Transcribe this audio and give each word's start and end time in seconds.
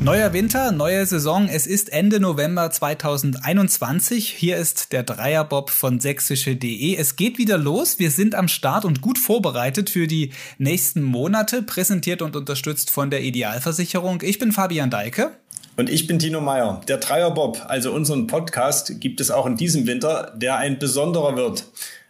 Neuer 0.00 0.32
Winter, 0.32 0.72
neue 0.72 1.06
Saison. 1.06 1.48
Es 1.48 1.68
ist 1.68 1.92
Ende 1.92 2.18
November 2.18 2.68
2021. 2.68 4.28
Hier 4.28 4.56
ist 4.56 4.92
der 4.92 5.04
Dreierbob 5.04 5.70
von 5.70 6.00
sächsische.de. 6.00 6.96
Es 6.96 7.14
geht 7.14 7.38
wieder 7.38 7.58
los. 7.58 8.00
Wir 8.00 8.10
sind 8.10 8.34
am 8.34 8.48
Start 8.48 8.84
und 8.84 9.02
gut 9.02 9.18
vorbereitet 9.18 9.88
für 9.88 10.08
die 10.08 10.32
nächsten 10.58 11.02
Monate, 11.02 11.62
präsentiert 11.62 12.22
und 12.22 12.34
unterstützt 12.34 12.90
von 12.90 13.10
der 13.10 13.22
Idealversicherung. 13.22 14.20
Ich 14.22 14.40
bin 14.40 14.50
Fabian 14.50 14.90
Deike. 14.90 15.30
Und 15.76 15.90
ich 15.90 16.08
bin 16.08 16.18
Tino 16.18 16.40
Meyer. 16.40 16.80
Der 16.88 16.96
Dreierbob, 16.96 17.66
also 17.68 17.92
unseren 17.92 18.26
Podcast, 18.26 19.00
gibt 19.00 19.20
es 19.20 19.30
auch 19.30 19.46
in 19.46 19.56
diesem 19.56 19.86
Winter, 19.86 20.32
der 20.34 20.56
ein 20.56 20.80
besonderer 20.80 21.36
wird. 21.36 21.66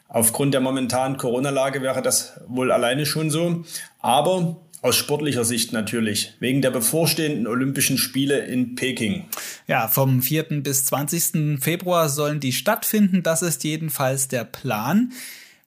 Aufgrund 0.09 0.55
der 0.55 0.63
momentanen 0.63 1.19
Corona-Lage 1.19 1.83
wäre 1.83 2.01
das 2.01 2.41
wohl 2.47 2.73
alleine 2.73 3.05
schon 3.05 3.31
so. 3.31 3.65
Aber 3.99 4.57
aus 4.83 4.97
sportlicher 4.97 5.45
Sicht 5.45 5.73
natürlich, 5.73 6.35
wegen 6.41 6.61
der 6.61 6.73
bevorstehenden 6.73 7.47
Olympischen 7.47 7.99
Spiele 7.99 8.45
in 8.47 8.75
Peking. 8.75 9.25
Ja, 9.69 9.87
vom 9.87 10.21
4. 10.21 10.63
bis 10.63 10.85
20. 10.87 11.63
Februar 11.63 12.09
sollen 12.09 12.41
die 12.41 12.53
stattfinden. 12.53 13.23
Das 13.23 13.43
ist 13.43 13.63
jedenfalls 13.63 14.27
der 14.27 14.45
Plan. 14.45 15.13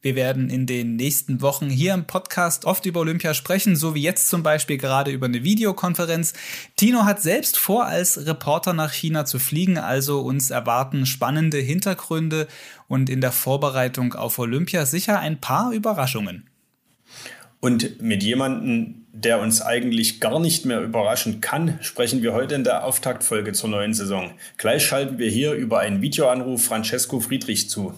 Wir 0.02 0.16
werden 0.16 0.52
in 0.52 0.68
den 0.68 0.98
nächsten 0.98 1.42
Wochen 1.42 1.68
hier 1.68 1.94
im 1.94 2.06
Podcast 2.06 2.66
oft 2.66 2.86
über 2.86 3.00
Olympia 3.00 3.34
sprechen, 3.34 3.76
so 3.76 3.96
wie 3.96 4.04
jetzt 4.04 4.30
zum 4.30 4.44
Beispiel 4.44 4.78
gerade 4.78 5.10
über 5.10 5.26
eine 5.26 5.44
Videokonferenz. 5.44 6.34
Tino 6.76 7.06
hat 7.06 7.24
selbst 7.24 7.58
vor, 7.58 7.86
als 7.86 8.28
Reporter 8.28 8.74
nach 8.74 8.92
China 8.92 9.26
zu 9.26 9.40
fliegen, 9.40 9.80
also 9.80 10.20
uns 10.20 10.52
erwarten 10.52 11.08
spannende 11.08 11.58
Hintergründe 11.58 12.48
und 12.88 13.10
in 13.10 13.20
der 13.20 13.32
Vorbereitung 13.32 14.14
auf 14.14 14.38
Olympia 14.38 14.86
sicher 14.86 15.20
ein 15.20 15.42
paar 15.42 15.72
Überraschungen. 15.72 16.50
Und 17.66 18.00
mit 18.00 18.22
jemandem, 18.22 19.08
der 19.12 19.40
uns 19.40 19.60
eigentlich 19.60 20.20
gar 20.20 20.40
nicht 20.40 20.68
mehr 20.68 20.82
überraschen 20.82 21.42
kann, 21.42 21.80
sprechen 21.82 22.22
wir 22.22 22.32
heute 22.32 22.54
in 22.54 22.64
der 22.64 22.84
Auftaktfolge 22.84 23.54
zur 23.54 23.72
neuen 23.72 23.96
Saison. 23.96 24.34
Gleich 24.58 24.86
schalten 24.86 25.18
wir 25.18 25.32
hier 25.32 25.54
über 25.54 25.80
einen 25.80 26.00
Videoanruf 26.00 26.64
Francesco 26.64 27.20
Friedrich 27.20 27.68
zu. 27.68 27.96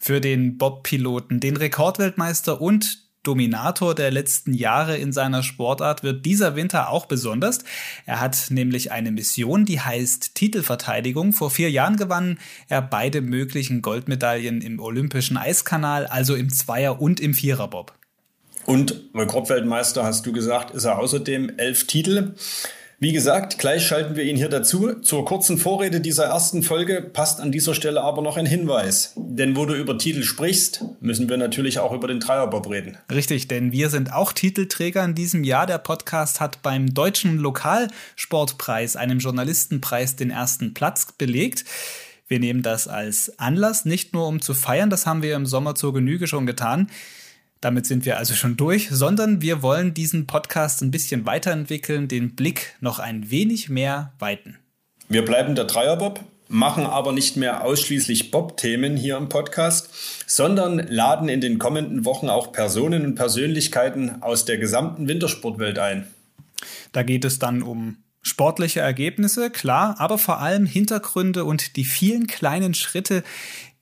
Für 0.00 0.22
den 0.22 0.56
Bob-Piloten, 0.56 1.40
den 1.40 1.58
Rekordweltmeister 1.58 2.58
und 2.62 3.04
Dominator 3.22 3.94
der 3.94 4.10
letzten 4.10 4.54
Jahre 4.54 4.96
in 4.96 5.12
seiner 5.12 5.42
Sportart 5.42 6.02
wird 6.02 6.24
dieser 6.24 6.56
Winter 6.56 6.88
auch 6.88 7.04
besonders. 7.04 7.64
Er 8.06 8.22
hat 8.22 8.46
nämlich 8.48 8.92
eine 8.92 9.10
Mission, 9.10 9.66
die 9.66 9.78
heißt 9.78 10.34
Titelverteidigung. 10.34 11.34
Vor 11.34 11.50
vier 11.50 11.70
Jahren 11.70 11.98
gewann 11.98 12.38
er 12.68 12.80
beide 12.80 13.20
möglichen 13.20 13.82
Goldmedaillen 13.82 14.62
im 14.62 14.80
Olympischen 14.80 15.36
Eiskanal, 15.36 16.06
also 16.06 16.34
im 16.34 16.48
Zweier- 16.48 16.98
und 16.98 17.20
im 17.20 17.34
Viererbob. 17.34 17.95
Und 18.66 19.00
Rekordweltmeister, 19.14 20.04
hast 20.04 20.26
du 20.26 20.32
gesagt, 20.32 20.74
ist 20.74 20.84
er 20.84 20.98
außerdem 20.98 21.52
elf 21.56 21.86
Titel. 21.86 22.34
Wie 22.98 23.12
gesagt, 23.12 23.58
gleich 23.58 23.86
schalten 23.86 24.16
wir 24.16 24.24
ihn 24.24 24.36
hier 24.36 24.48
dazu. 24.48 24.94
Zur 24.94 25.26
kurzen 25.26 25.58
Vorrede 25.58 26.00
dieser 26.00 26.24
ersten 26.24 26.62
Folge 26.62 27.02
passt 27.02 27.40
an 27.40 27.52
dieser 27.52 27.74
Stelle 27.74 28.00
aber 28.00 28.22
noch 28.22 28.38
ein 28.38 28.46
Hinweis. 28.46 29.12
Denn 29.16 29.54
wo 29.54 29.66
du 29.66 29.74
über 29.74 29.98
Titel 29.98 30.22
sprichst, 30.22 30.82
müssen 31.00 31.28
wir 31.28 31.36
natürlich 31.36 31.78
auch 31.78 31.92
über 31.92 32.08
den 32.08 32.20
Dreierbob 32.20 32.70
reden. 32.70 32.96
Richtig, 33.12 33.48
denn 33.48 33.70
wir 33.70 33.90
sind 33.90 34.12
auch 34.14 34.32
Titelträger 34.32 35.04
in 35.04 35.14
diesem 35.14 35.44
Jahr. 35.44 35.66
Der 35.66 35.78
Podcast 35.78 36.40
hat 36.40 36.62
beim 36.62 36.94
Deutschen 36.94 37.36
Lokalsportpreis, 37.36 38.96
einem 38.96 39.18
Journalistenpreis, 39.18 40.16
den 40.16 40.30
ersten 40.30 40.72
Platz 40.72 41.12
belegt. 41.12 41.66
Wir 42.28 42.40
nehmen 42.40 42.62
das 42.62 42.88
als 42.88 43.38
Anlass, 43.38 43.84
nicht 43.84 44.14
nur 44.14 44.26
um 44.26 44.40
zu 44.40 44.54
feiern, 44.54 44.90
das 44.90 45.06
haben 45.06 45.22
wir 45.22 45.36
im 45.36 45.46
Sommer 45.46 45.74
zur 45.74 45.92
Genüge 45.92 46.26
schon 46.26 46.46
getan. 46.46 46.88
Damit 47.60 47.86
sind 47.86 48.04
wir 48.04 48.18
also 48.18 48.34
schon 48.34 48.56
durch, 48.56 48.88
sondern 48.90 49.40
wir 49.40 49.62
wollen 49.62 49.94
diesen 49.94 50.26
Podcast 50.26 50.82
ein 50.82 50.90
bisschen 50.90 51.24
weiterentwickeln, 51.24 52.06
den 52.06 52.36
Blick 52.36 52.76
noch 52.80 52.98
ein 52.98 53.30
wenig 53.30 53.68
mehr 53.68 54.12
weiten. 54.18 54.58
Wir 55.08 55.24
bleiben 55.24 55.54
der 55.54 55.64
Dreierbob, 55.64 56.20
machen 56.48 56.84
aber 56.84 57.12
nicht 57.12 57.36
mehr 57.36 57.64
ausschließlich 57.64 58.30
Bob-Themen 58.30 58.96
hier 58.96 59.16
im 59.16 59.28
Podcast, 59.28 59.88
sondern 60.26 60.78
laden 60.78 61.28
in 61.28 61.40
den 61.40 61.58
kommenden 61.58 62.04
Wochen 62.04 62.28
auch 62.28 62.52
Personen 62.52 63.04
und 63.04 63.14
Persönlichkeiten 63.14 64.22
aus 64.22 64.44
der 64.44 64.58
gesamten 64.58 65.08
Wintersportwelt 65.08 65.78
ein. 65.78 66.06
Da 66.92 67.02
geht 67.02 67.24
es 67.24 67.38
dann 67.38 67.62
um 67.62 67.98
sportliche 68.22 68.80
Ergebnisse, 68.80 69.50
klar, 69.50 69.96
aber 69.98 70.18
vor 70.18 70.40
allem 70.40 70.66
Hintergründe 70.66 71.44
und 71.44 71.76
die 71.76 71.84
vielen 71.84 72.26
kleinen 72.26 72.74
Schritte, 72.74 73.22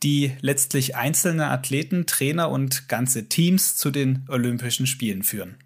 die 0.04 0.32
letztlich 0.42 0.94
einzelne 0.94 1.46
Athleten, 1.46 2.06
Trainer 2.06 2.50
und 2.50 2.88
ganze 2.88 3.28
Teams 3.28 3.76
zu 3.76 3.90
den 3.90 4.24
Olympischen 4.28 4.86
Spielen 4.86 5.22
führen. 5.22 5.56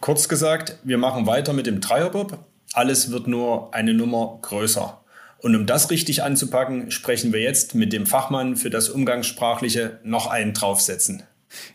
Kurz 0.00 0.28
gesagt, 0.28 0.78
wir 0.82 0.98
machen 0.98 1.26
weiter 1.26 1.52
mit 1.52 1.66
dem 1.66 1.80
Dreierbob. 1.80 2.44
Alles 2.72 3.12
wird 3.12 3.28
nur 3.28 3.72
eine 3.74 3.94
Nummer 3.94 4.38
größer. 4.42 4.98
Und 5.38 5.54
um 5.54 5.66
das 5.66 5.90
richtig 5.90 6.22
anzupacken, 6.22 6.90
sprechen 6.90 7.32
wir 7.32 7.40
jetzt 7.40 7.74
mit 7.74 7.92
dem 7.92 8.06
Fachmann 8.06 8.56
für 8.56 8.70
das 8.70 8.88
Umgangssprachliche 8.88 10.00
noch 10.02 10.26
einen 10.26 10.54
draufsetzen. 10.54 11.22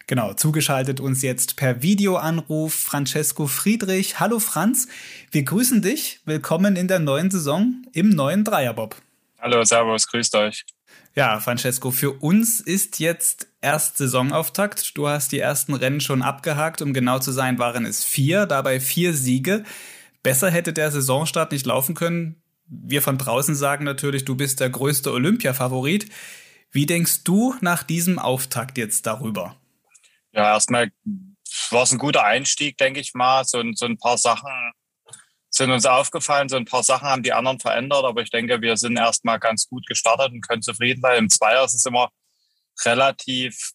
Genau, 0.07 0.33
zugeschaltet 0.33 1.00
uns 1.00 1.22
jetzt 1.22 1.56
per 1.56 1.83
Videoanruf 1.83 2.73
Francesco 2.73 3.45
Friedrich. 3.45 4.19
Hallo 4.19 4.39
Franz, 4.39 4.88
wir 5.31 5.44
grüßen 5.44 5.81
dich. 5.81 6.22
Willkommen 6.25 6.75
in 6.75 6.88
der 6.88 7.00
neuen 7.00 7.29
Saison 7.29 7.83
im 7.94 8.09
neuen 8.09 8.44
Dreierbob. 8.44 8.95
Hallo, 9.39 9.63
Servus, 9.63 10.07
grüßt 10.07 10.35
euch. 10.35 10.66
Ja, 11.17 11.39
Francesco, 11.39 11.89
für 11.89 12.11
uns 12.11 12.59
ist 12.59 13.00
jetzt 13.00 13.47
erst 13.59 13.97
Saisonauftakt. 13.97 14.95
Du 14.95 15.07
hast 15.07 15.31
die 15.31 15.39
ersten 15.39 15.73
Rennen 15.73 16.00
schon 16.00 16.22
abgehakt. 16.22 16.83
Um 16.83 16.94
genau 16.94 17.17
zu 17.17 17.31
sein, 17.31 17.57
waren 17.57 17.88
es 17.88 18.05
vier, 18.05 18.45
dabei 18.45 18.79
vier 18.79 19.16
Siege. 19.16 19.63
Besser 20.22 20.51
hätte 20.51 20.73
der 20.73 20.91
Saisonstart 20.91 21.53
nicht 21.53 21.66
laufen 21.66 21.95
können. 21.95 22.44
Wir 22.67 23.01
von 23.01 23.17
draußen 23.17 23.56
sagen 23.56 23.83
natürlich, 23.83 24.25
du 24.25 24.35
bist 24.35 24.59
der 24.59 24.69
größte 24.69 25.11
Olympia-Favorit. 25.11 26.07
Wie 26.69 26.85
denkst 26.85 27.23
du 27.23 27.56
nach 27.61 27.81
diesem 27.81 28.19
Auftakt 28.19 28.77
jetzt 28.77 29.07
darüber? 29.07 29.56
Ja, 30.33 30.53
erstmal 30.53 30.91
war 31.72 31.81
es 31.81 31.91
ein 31.91 31.97
guter 31.97 32.25
Einstieg, 32.25 32.77
denke 32.77 33.00
ich 33.00 33.16
mal. 33.16 33.44
So, 33.44 33.63
so 33.73 33.88
ein 33.88 33.97
paar 33.97 34.19
Sachen 34.19 34.51
sind 35.57 35.72
uns 35.72 35.85
aufgefallen. 35.85 36.50
So 36.50 36.56
ein 36.56 36.66
paar 36.66 36.84
Sachen 36.84 37.07
haben 37.07 37.23
die 37.23 37.34
anderen 37.34 37.59
verändert, 37.59 38.06
aber 38.06 38.22
ich 38.22 38.29
denke, 38.29 38.62
wir 38.62 38.78
sind 38.78 38.97
erstmal 38.97 39.40
ganz 39.40 39.68
gut 39.68 39.85
gestartet 39.88 40.31
und 40.31 40.47
können 40.47 40.62
zufrieden 40.62 41.01
sein. 41.01 41.18
Im 41.18 41.29
Zweier 41.29 41.66
ist 41.66 41.73
es 41.73 41.85
immer 41.85 42.09
relativ 42.85 43.72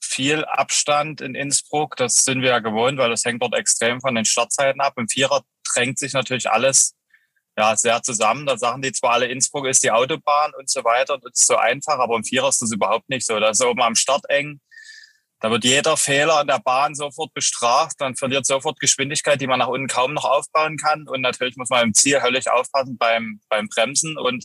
viel 0.00 0.44
Abstand 0.44 1.20
in 1.20 1.34
Innsbruck. 1.34 1.96
Das 1.96 2.24
sind 2.24 2.42
wir 2.42 2.50
ja 2.50 2.58
gewohnt, 2.60 2.98
weil 2.98 3.10
das 3.10 3.24
hängt 3.24 3.42
dort 3.42 3.54
extrem 3.54 4.00
von 4.00 4.14
den 4.14 4.24
Startzeiten 4.24 4.80
ab. 4.80 4.94
Im 4.96 5.08
Vierer 5.08 5.42
drängt 5.74 5.98
sich 5.98 6.12
natürlich 6.12 6.50
alles 6.50 6.94
ja, 7.58 7.76
sehr 7.76 8.02
zusammen. 8.02 8.46
Da 8.46 8.56
sagen 8.56 8.82
die 8.82 8.92
zwar 8.92 9.12
alle, 9.12 9.26
Innsbruck 9.26 9.66
ist 9.66 9.82
die 9.82 9.90
Autobahn 9.90 10.52
und 10.58 10.70
so 10.70 10.84
weiter. 10.84 11.18
Das 11.18 11.32
ist 11.40 11.46
so 11.46 11.56
einfach, 11.56 11.98
aber 11.98 12.16
im 12.16 12.24
Vierer 12.24 12.48
ist 12.48 12.62
das 12.62 12.72
überhaupt 12.72 13.08
nicht 13.08 13.26
so. 13.26 13.38
Da 13.38 13.50
ist 13.50 13.64
oben 13.64 13.82
am 13.82 13.94
Start 13.94 14.28
eng. 14.28 14.60
Da 15.40 15.50
wird 15.50 15.64
jeder 15.64 15.96
Fehler 15.96 16.38
an 16.38 16.46
der 16.46 16.60
Bahn 16.60 16.94
sofort 16.94 17.34
bestraft. 17.34 18.00
Man 18.00 18.16
verliert 18.16 18.46
sofort 18.46 18.80
Geschwindigkeit, 18.80 19.40
die 19.40 19.46
man 19.46 19.58
nach 19.58 19.68
unten 19.68 19.86
kaum 19.86 20.14
noch 20.14 20.24
aufbauen 20.24 20.78
kann. 20.78 21.06
Und 21.06 21.20
natürlich 21.20 21.56
muss 21.56 21.68
man 21.68 21.84
im 21.84 21.94
Ziel 21.94 22.22
höllisch 22.22 22.48
aufpassen 22.48 22.96
beim, 22.96 23.40
beim 23.48 23.68
Bremsen. 23.68 24.16
Und 24.16 24.44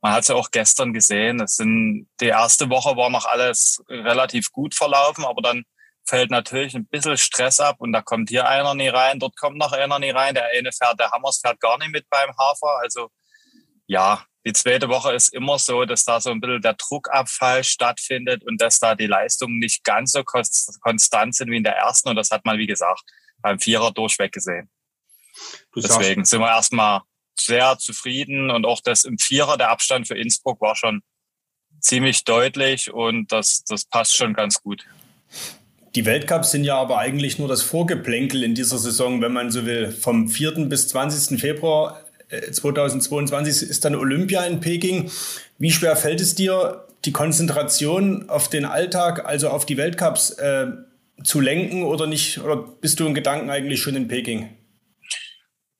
man 0.00 0.12
hat 0.12 0.22
es 0.22 0.28
ja 0.28 0.34
auch 0.34 0.50
gestern 0.50 0.94
gesehen. 0.94 1.40
Es 1.40 1.56
sind, 1.56 2.08
die 2.20 2.28
erste 2.28 2.70
Woche 2.70 2.96
war 2.96 3.10
noch 3.10 3.26
alles 3.26 3.82
relativ 3.88 4.50
gut 4.50 4.74
verlaufen, 4.74 5.24
aber 5.24 5.42
dann 5.42 5.64
fällt 6.06 6.30
natürlich 6.30 6.74
ein 6.74 6.86
bisschen 6.86 7.18
Stress 7.18 7.60
ab 7.60 7.76
und 7.78 7.92
da 7.92 8.02
kommt 8.02 8.30
hier 8.30 8.48
einer 8.48 8.74
nie 8.74 8.88
rein, 8.88 9.20
dort 9.20 9.36
kommt 9.36 9.58
noch 9.58 9.72
einer 9.72 9.98
nie 9.98 10.10
rein. 10.10 10.34
Der 10.34 10.46
eine 10.46 10.72
fährt, 10.72 10.98
der 10.98 11.10
Hammers 11.10 11.40
fährt 11.44 11.60
gar 11.60 11.78
nicht 11.78 11.92
mit 11.92 12.08
beim 12.08 12.30
Hafer. 12.36 12.78
Also 12.82 13.10
ja, 13.86 14.24
die 14.46 14.52
zweite 14.54 14.88
Woche 14.88 15.12
ist 15.12 15.34
immer 15.34 15.58
so, 15.58 15.84
dass 15.84 16.04
da 16.04 16.20
so 16.20 16.30
ein 16.30 16.40
bisschen 16.40 16.62
der 16.62 16.74
Druckabfall 16.74 17.62
stattfindet 17.62 18.42
und 18.44 18.60
dass 18.60 18.78
da 18.78 18.94
die 18.94 19.06
Leistungen 19.06 19.58
nicht 19.58 19.84
ganz 19.84 20.12
so 20.12 20.24
konstant 20.24 21.34
sind 21.34 21.50
wie 21.50 21.58
in 21.58 21.64
der 21.64 21.76
ersten. 21.76 22.08
Und 22.08 22.16
das 22.16 22.30
hat 22.30 22.44
man, 22.46 22.58
wie 22.58 22.66
gesagt, 22.66 23.02
beim 23.42 23.58
Vierer 23.58 23.92
durchweg 23.92 24.32
gesehen. 24.32 24.70
Du 25.72 25.80
Deswegen 25.80 26.24
sind 26.24 26.40
wir 26.40 26.48
erstmal 26.48 27.02
sehr 27.38 27.76
zufrieden 27.78 28.50
und 28.50 28.64
auch 28.66 28.80
das 28.80 29.04
im 29.04 29.18
Vierer, 29.18 29.56
der 29.56 29.70
Abstand 29.70 30.08
für 30.08 30.16
Innsbruck 30.16 30.60
war 30.60 30.76
schon 30.76 31.02
ziemlich 31.80 32.24
deutlich 32.24 32.92
und 32.92 33.32
das, 33.32 33.64
das 33.64 33.84
passt 33.84 34.16
schon 34.16 34.34
ganz 34.34 34.62
gut. 34.62 34.84
Die 35.94 36.04
Weltcups 36.06 36.52
sind 36.52 36.64
ja 36.64 36.76
aber 36.76 36.98
eigentlich 36.98 37.38
nur 37.38 37.48
das 37.48 37.62
Vorgeplänkel 37.62 38.44
in 38.44 38.54
dieser 38.54 38.78
Saison, 38.78 39.20
wenn 39.22 39.32
man 39.32 39.50
so 39.50 39.66
will. 39.66 39.90
Vom 39.90 40.28
4. 40.28 40.66
bis 40.66 40.88
20. 40.88 41.40
Februar 41.40 42.04
2022 42.30 43.68
ist 43.68 43.84
dann 43.84 43.94
Olympia 43.94 44.44
in 44.44 44.60
Peking. 44.60 45.10
Wie 45.58 45.70
schwer 45.70 45.96
fällt 45.96 46.20
es 46.20 46.34
dir, 46.34 46.86
die 47.04 47.12
Konzentration 47.12 48.28
auf 48.28 48.48
den 48.48 48.64
Alltag, 48.64 49.24
also 49.26 49.48
auf 49.48 49.66
die 49.66 49.76
Weltcups 49.76 50.30
äh, 50.30 50.68
zu 51.24 51.40
lenken 51.40 51.82
oder 51.82 52.06
nicht? 52.06 52.38
Oder 52.40 52.56
bist 52.56 53.00
du 53.00 53.06
in 53.06 53.14
Gedanken 53.14 53.50
eigentlich 53.50 53.80
schon 53.80 53.96
in 53.96 54.08
Peking? 54.08 54.56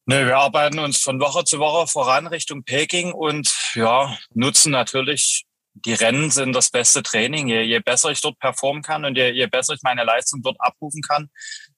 Nee, 0.06 0.26
wir 0.26 0.38
arbeiten 0.38 0.78
uns 0.80 0.98
von 0.98 1.20
Woche 1.20 1.44
zu 1.44 1.58
Woche 1.58 1.86
voran 1.86 2.26
Richtung 2.26 2.64
Peking 2.64 3.12
und 3.12 3.54
ja, 3.74 4.18
nutzen 4.34 4.72
natürlich 4.72 5.44
die 5.74 5.94
Rennen 5.94 6.30
sind 6.30 6.52
das 6.52 6.70
beste 6.70 7.02
Training. 7.02 7.48
Je, 7.48 7.62
je 7.62 7.78
besser 7.78 8.10
ich 8.10 8.20
dort 8.20 8.38
performen 8.38 8.82
kann 8.82 9.04
und 9.04 9.16
je, 9.16 9.30
je 9.30 9.46
besser 9.46 9.74
ich 9.74 9.82
meine 9.82 10.04
Leistung 10.04 10.42
dort 10.42 10.56
abrufen 10.58 11.02
kann, 11.02 11.30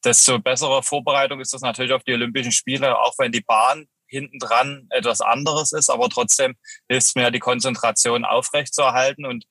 desto 0.04 0.38
bessere 0.38 0.82
Vorbereitung 0.82 1.40
ist 1.40 1.52
das 1.52 1.60
natürlich 1.60 1.92
auf 1.92 2.02
die 2.04 2.14
Olympischen 2.14 2.52
Spiele, 2.52 2.98
auch 2.98 3.14
wenn 3.18 3.32
die 3.32 3.42
Bahn 3.42 3.86
hinten 4.12 4.38
dran 4.38 4.86
etwas 4.90 5.20
anderes 5.20 5.72
ist, 5.72 5.90
aber 5.90 6.08
trotzdem 6.08 6.54
hilft 6.88 7.08
es 7.08 7.14
mir, 7.14 7.30
die 7.30 7.38
Konzentration 7.38 8.24
aufrechtzuerhalten 8.24 9.24
und 9.24 9.46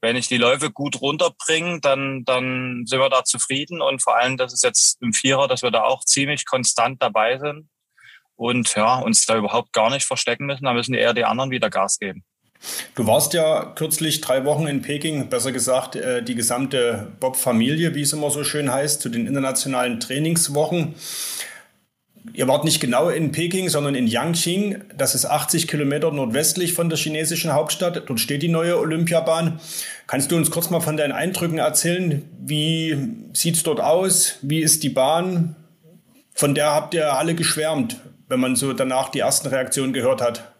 wenn 0.00 0.16
ich 0.16 0.28
die 0.28 0.36
Läufe 0.36 0.70
gut 0.70 1.00
runterbringe, 1.00 1.80
dann, 1.80 2.24
dann 2.26 2.84
sind 2.84 2.98
wir 2.98 3.08
da 3.08 3.24
zufrieden 3.24 3.80
und 3.80 4.02
vor 4.02 4.18
allem, 4.18 4.36
das 4.36 4.52
ist 4.52 4.62
jetzt 4.62 5.00
im 5.00 5.14
Vierer, 5.14 5.48
dass 5.48 5.62
wir 5.62 5.70
da 5.70 5.84
auch 5.84 6.04
ziemlich 6.04 6.44
konstant 6.44 7.02
dabei 7.02 7.38
sind 7.38 7.68
und 8.36 8.74
ja, 8.74 8.98
uns 8.98 9.24
da 9.24 9.36
überhaupt 9.36 9.72
gar 9.72 9.90
nicht 9.90 10.04
verstecken 10.04 10.44
müssen, 10.44 10.64
da 10.64 10.74
müssen 10.74 10.94
eher 10.94 11.14
die 11.14 11.24
anderen 11.24 11.50
wieder 11.50 11.70
Gas 11.70 11.98
geben. 11.98 12.22
Du 12.94 13.06
warst 13.06 13.34
ja 13.34 13.72
kürzlich 13.74 14.20
drei 14.20 14.44
Wochen 14.44 14.66
in 14.66 14.82
Peking, 14.82 15.28
besser 15.28 15.52
gesagt 15.52 15.96
äh, 15.96 16.22
die 16.22 16.34
gesamte 16.34 17.12
Bob-Familie, 17.20 17.94
wie 17.94 18.02
es 18.02 18.12
immer 18.12 18.30
so 18.30 18.44
schön 18.44 18.72
heißt, 18.72 19.00
zu 19.00 19.08
den 19.08 19.26
internationalen 19.26 20.00
Trainingswochen. 20.00 20.94
Ihr 22.32 22.48
wart 22.48 22.64
nicht 22.64 22.80
genau 22.80 23.10
in 23.10 23.32
Peking, 23.32 23.68
sondern 23.68 23.94
in 23.94 24.06
Yangqing. 24.06 24.82
Das 24.96 25.14
ist 25.14 25.26
80 25.26 25.68
Kilometer 25.68 26.10
nordwestlich 26.10 26.72
von 26.72 26.88
der 26.88 26.96
chinesischen 26.96 27.52
Hauptstadt. 27.52 28.08
Dort 28.08 28.18
steht 28.18 28.42
die 28.42 28.48
neue 28.48 28.78
Olympiabahn. 28.78 29.60
Kannst 30.06 30.32
du 30.32 30.36
uns 30.36 30.50
kurz 30.50 30.70
mal 30.70 30.80
von 30.80 30.96
deinen 30.96 31.12
Eindrücken 31.12 31.58
erzählen? 31.58 32.28
Wie 32.40 32.96
sieht 33.34 33.56
es 33.56 33.62
dort 33.62 33.80
aus? 33.80 34.38
Wie 34.40 34.60
ist 34.60 34.82
die 34.82 34.88
Bahn? 34.88 35.54
Von 36.34 36.54
der 36.54 36.72
habt 36.72 36.94
ihr 36.94 37.12
alle 37.12 37.34
geschwärmt, 37.34 38.00
wenn 38.28 38.40
man 38.40 38.56
so 38.56 38.72
danach 38.72 39.10
die 39.10 39.20
ersten 39.20 39.48
Reaktionen 39.48 39.92
gehört 39.92 40.22
hat. 40.22 40.54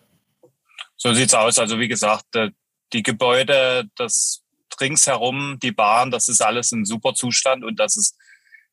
So 0.97 1.15
sieht's 1.15 1.35
aus. 1.35 1.59
Also 1.59 1.81
wie 1.81 1.89
gesagt, 1.89 2.27
die 2.93 3.03
Gebäude, 3.03 3.89
das 3.97 4.43
ringsherum, 4.81 5.59
die 5.63 5.73
Bahn, 5.73 6.11
das 6.11 6.29
ist 6.29 6.43
alles 6.43 6.73
in 6.73 6.85
super 6.85 7.15
Zustand 7.15 7.65
und 7.65 7.81
das 7.81 7.97
ist 7.97 8.17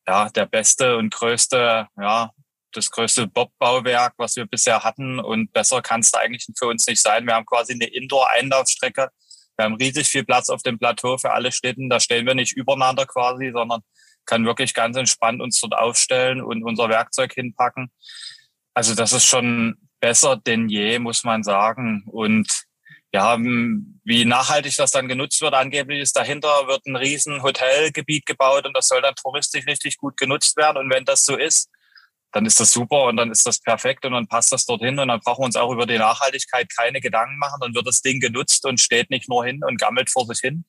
ja 0.06 0.28
der 0.28 0.46
beste 0.46 0.96
und 0.96 1.12
größte 1.12 1.88
ja, 1.98 2.30
das 2.72 2.90
größte 2.90 3.26
Bobbauwerk, 3.26 4.14
was 4.16 4.36
wir 4.36 4.46
bisher 4.46 4.82
hatten. 4.82 5.18
Und 5.18 5.52
besser 5.52 5.82
kann 5.82 6.00
es 6.00 6.12
eigentlich 6.14 6.46
für 6.58 6.66
uns 6.66 6.86
nicht 6.86 7.00
sein. 7.00 7.26
Wir 7.26 7.34
haben 7.34 7.46
quasi 7.46 7.74
eine 7.74 7.86
Indoor-Einlaufstrecke. 7.86 9.08
Wir 9.56 9.64
haben 9.64 9.74
riesig 9.74 10.08
viel 10.08 10.24
Platz 10.24 10.48
auf 10.48 10.62
dem 10.62 10.78
Plateau 10.78 11.18
für 11.18 11.32
alle 11.32 11.52
Städten. 11.52 11.90
Da 11.90 12.00
stehen 12.00 12.26
wir 12.26 12.34
nicht 12.34 12.56
übereinander 12.56 13.06
quasi, 13.06 13.50
sondern 13.52 13.82
kann 14.24 14.46
wirklich 14.46 14.74
ganz 14.74 14.96
entspannt 14.96 15.40
uns 15.40 15.60
dort 15.60 15.74
aufstellen 15.74 16.42
und 16.42 16.62
unser 16.62 16.88
Werkzeug 16.88 17.32
hinpacken. 17.32 17.90
Also 18.74 18.94
das 18.94 19.12
ist 19.12 19.26
schon 19.26 19.76
besser 20.00 20.36
denn 20.36 20.68
je, 20.68 20.98
muss 20.98 21.24
man 21.24 21.42
sagen. 21.42 22.04
Und 22.06 22.64
ja, 23.14 23.38
wie 23.38 24.24
nachhaltig 24.24 24.74
das 24.76 24.90
dann 24.90 25.06
genutzt 25.06 25.40
wird, 25.42 25.54
angeblich 25.54 26.00
ist 26.00 26.16
dahinter 26.16 26.66
wird 26.66 26.86
ein 26.86 26.96
riesen 26.96 27.42
Hotelgebiet 27.42 28.24
gebaut 28.24 28.66
und 28.66 28.74
das 28.74 28.88
soll 28.88 29.02
dann 29.02 29.14
touristisch 29.14 29.66
richtig 29.66 29.98
gut 29.98 30.16
genutzt 30.16 30.56
werden. 30.56 30.78
Und 30.78 30.90
wenn 30.90 31.04
das 31.04 31.24
so 31.24 31.36
ist, 31.36 31.68
dann 32.32 32.46
ist 32.46 32.58
das 32.58 32.72
super 32.72 33.04
und 33.04 33.16
dann 33.16 33.30
ist 33.30 33.46
das 33.46 33.60
perfekt 33.60 34.04
und 34.04 34.12
dann 34.12 34.26
passt 34.26 34.52
das 34.52 34.64
dorthin 34.64 34.98
und 34.98 35.08
dann 35.08 35.20
brauchen 35.20 35.42
wir 35.42 35.46
uns 35.46 35.56
auch 35.56 35.70
über 35.70 35.86
die 35.86 35.98
Nachhaltigkeit 35.98 36.68
keine 36.74 37.00
Gedanken 37.00 37.38
machen. 37.38 37.58
Dann 37.60 37.74
wird 37.74 37.86
das 37.86 38.00
Ding 38.00 38.20
genutzt 38.20 38.64
und 38.66 38.80
steht 38.80 39.10
nicht 39.10 39.28
nur 39.28 39.44
hin 39.44 39.62
und 39.62 39.78
gammelt 39.78 40.10
vor 40.10 40.26
sich 40.26 40.40
hin. 40.40 40.64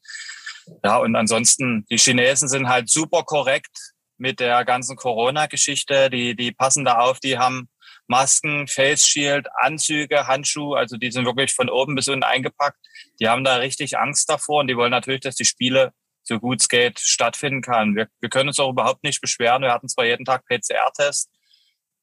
Ja, 0.83 0.98
und 0.98 1.15
ansonsten, 1.15 1.86
die 1.89 1.98
Chinesen 1.98 2.50
sind 2.50 2.68
halt 2.68 2.89
super 2.89 3.24
korrekt 3.24 3.94
mit 4.18 4.39
der 4.39 4.63
ganzen 4.65 4.95
Corona-Geschichte. 4.95 6.10
Die, 6.10 6.36
die 6.36 6.51
passen 6.51 6.86
da 6.86 7.00
auf, 7.00 7.19
die 7.19 7.38
haben 7.38 7.69
Masken, 8.07 8.68
Face 8.68 9.07
Shield, 9.07 9.48
Anzüge, 9.56 10.27
Handschuhe, 10.27 10.77
also 10.77 10.98
die 10.98 11.12
sind 11.12 11.25
wirklich 11.25 11.54
von 11.54 11.69
oben 11.69 11.95
bis 11.95 12.07
unten 12.07 12.24
eingepackt. 12.24 12.77
Die 13.19 13.27
haben 13.27 13.44
da 13.44 13.56
richtig 13.56 13.98
Angst 13.98 14.30
davor 14.30 14.62
und 14.62 14.68
die 14.68 14.77
wollen 14.77 14.92
natürlich, 14.92 15.21
dass 15.21 15.36
die 15.36 15.45
Spiele 15.45 15.94
so 16.24 16.39
gut 16.39 16.62
es 16.62 16.69
geht 16.69 17.00
stattfinden 17.00 17.62
kann. 17.62 17.95
Wir, 17.95 18.07
wir 18.19 18.30
können 18.30 18.50
uns 18.50 18.60
auch 18.60 18.69
überhaupt 18.69 19.04
nicht 19.04 19.21
beschweren. 19.21 19.62
Wir 19.62 19.74
hatten 19.74 19.89
zwar 19.89 20.06
jeden 20.06 20.25
Tag 20.25 20.45
PCR-Test, 20.45 21.30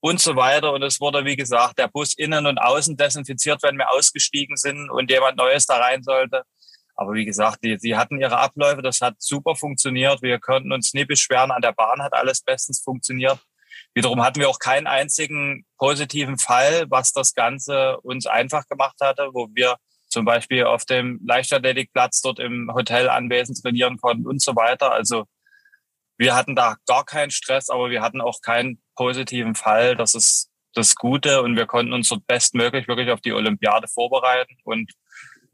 und 0.00 0.20
so 0.20 0.37
weiter. 0.37 0.73
Und 0.73 0.82
es 0.82 1.00
wurde, 1.00 1.25
wie 1.25 1.37
gesagt, 1.37 1.79
der 1.79 1.88
Bus 1.88 2.14
innen 2.14 2.47
und 2.47 2.58
außen 2.58 2.97
desinfiziert, 2.97 3.62
wenn 3.62 3.76
wir 3.76 3.91
ausgestiegen 3.93 4.56
sind 4.56 4.91
und 4.91 5.11
jemand 5.11 5.37
Neues 5.37 5.67
da 5.67 5.76
rein 5.76 6.02
sollte. 6.02 6.43
Aber 6.97 7.14
wie 7.14 7.25
gesagt, 7.25 7.61
die, 7.64 7.79
die 7.79 7.97
hatten 7.97 8.20
ihre 8.20 8.38
Abläufe, 8.38 8.82
das 8.82 9.00
hat 9.00 9.14
super 9.19 9.56
funktioniert. 9.56 10.20
Wir 10.23 10.38
konnten 10.38 10.73
uns 10.73 10.93
nie 10.93 11.05
beschweren. 11.05 11.50
An 11.50 11.62
der 11.62 11.73
Bahn 11.73 12.02
hat 12.02 12.12
alles 12.12 12.43
bestens 12.43 12.81
funktioniert. 12.81 13.38
Wiederum 13.94 14.23
hatten 14.23 14.41
wir 14.41 14.49
auch 14.49 14.58
keinen 14.58 14.87
einzigen 14.87 15.64
positiven 15.79 16.38
Fall, 16.38 16.87
was 16.91 17.12
das 17.12 17.35
Ganze 17.35 17.99
uns 18.00 18.26
einfach 18.26 18.67
gemacht 18.69 18.96
hatte, 19.00 19.31
wo 19.32 19.49
wir 19.53 19.76
zum 20.08 20.25
Beispiel 20.25 20.64
auf 20.64 20.85
dem 20.85 21.20
Leichtathletikplatz 21.25 22.20
dort 22.20 22.38
im 22.38 22.70
Hotel 22.75 23.08
anwesend 23.08 23.62
trainieren 23.62 23.96
konnten 23.96 24.26
und 24.26 24.43
so 24.43 24.55
weiter. 24.55 24.93
Also 24.93 25.25
wir 26.19 26.35
hatten 26.35 26.55
da 26.55 26.76
gar 26.87 27.05
keinen 27.05 27.31
Stress, 27.31 27.70
aber 27.70 27.91
wir 27.91 28.03
hatten 28.03 28.20
auch 28.20 28.43
keinen 28.43 28.80
positiven 28.94 29.54
Fall. 29.54 29.96
Das 29.96 30.14
ist 30.14 30.50
das 30.75 30.94
Gute 30.94 31.42
und 31.42 31.56
wir 31.56 31.66
konnten 31.66 31.92
uns 31.92 32.08
dort 32.08 32.26
bestmöglich 32.26 32.87
wirklich 32.88 33.10
auf 33.10 33.20
die 33.20 33.32
Olympiade 33.32 33.88
vorbereiten 33.88 34.56
und 34.64 34.92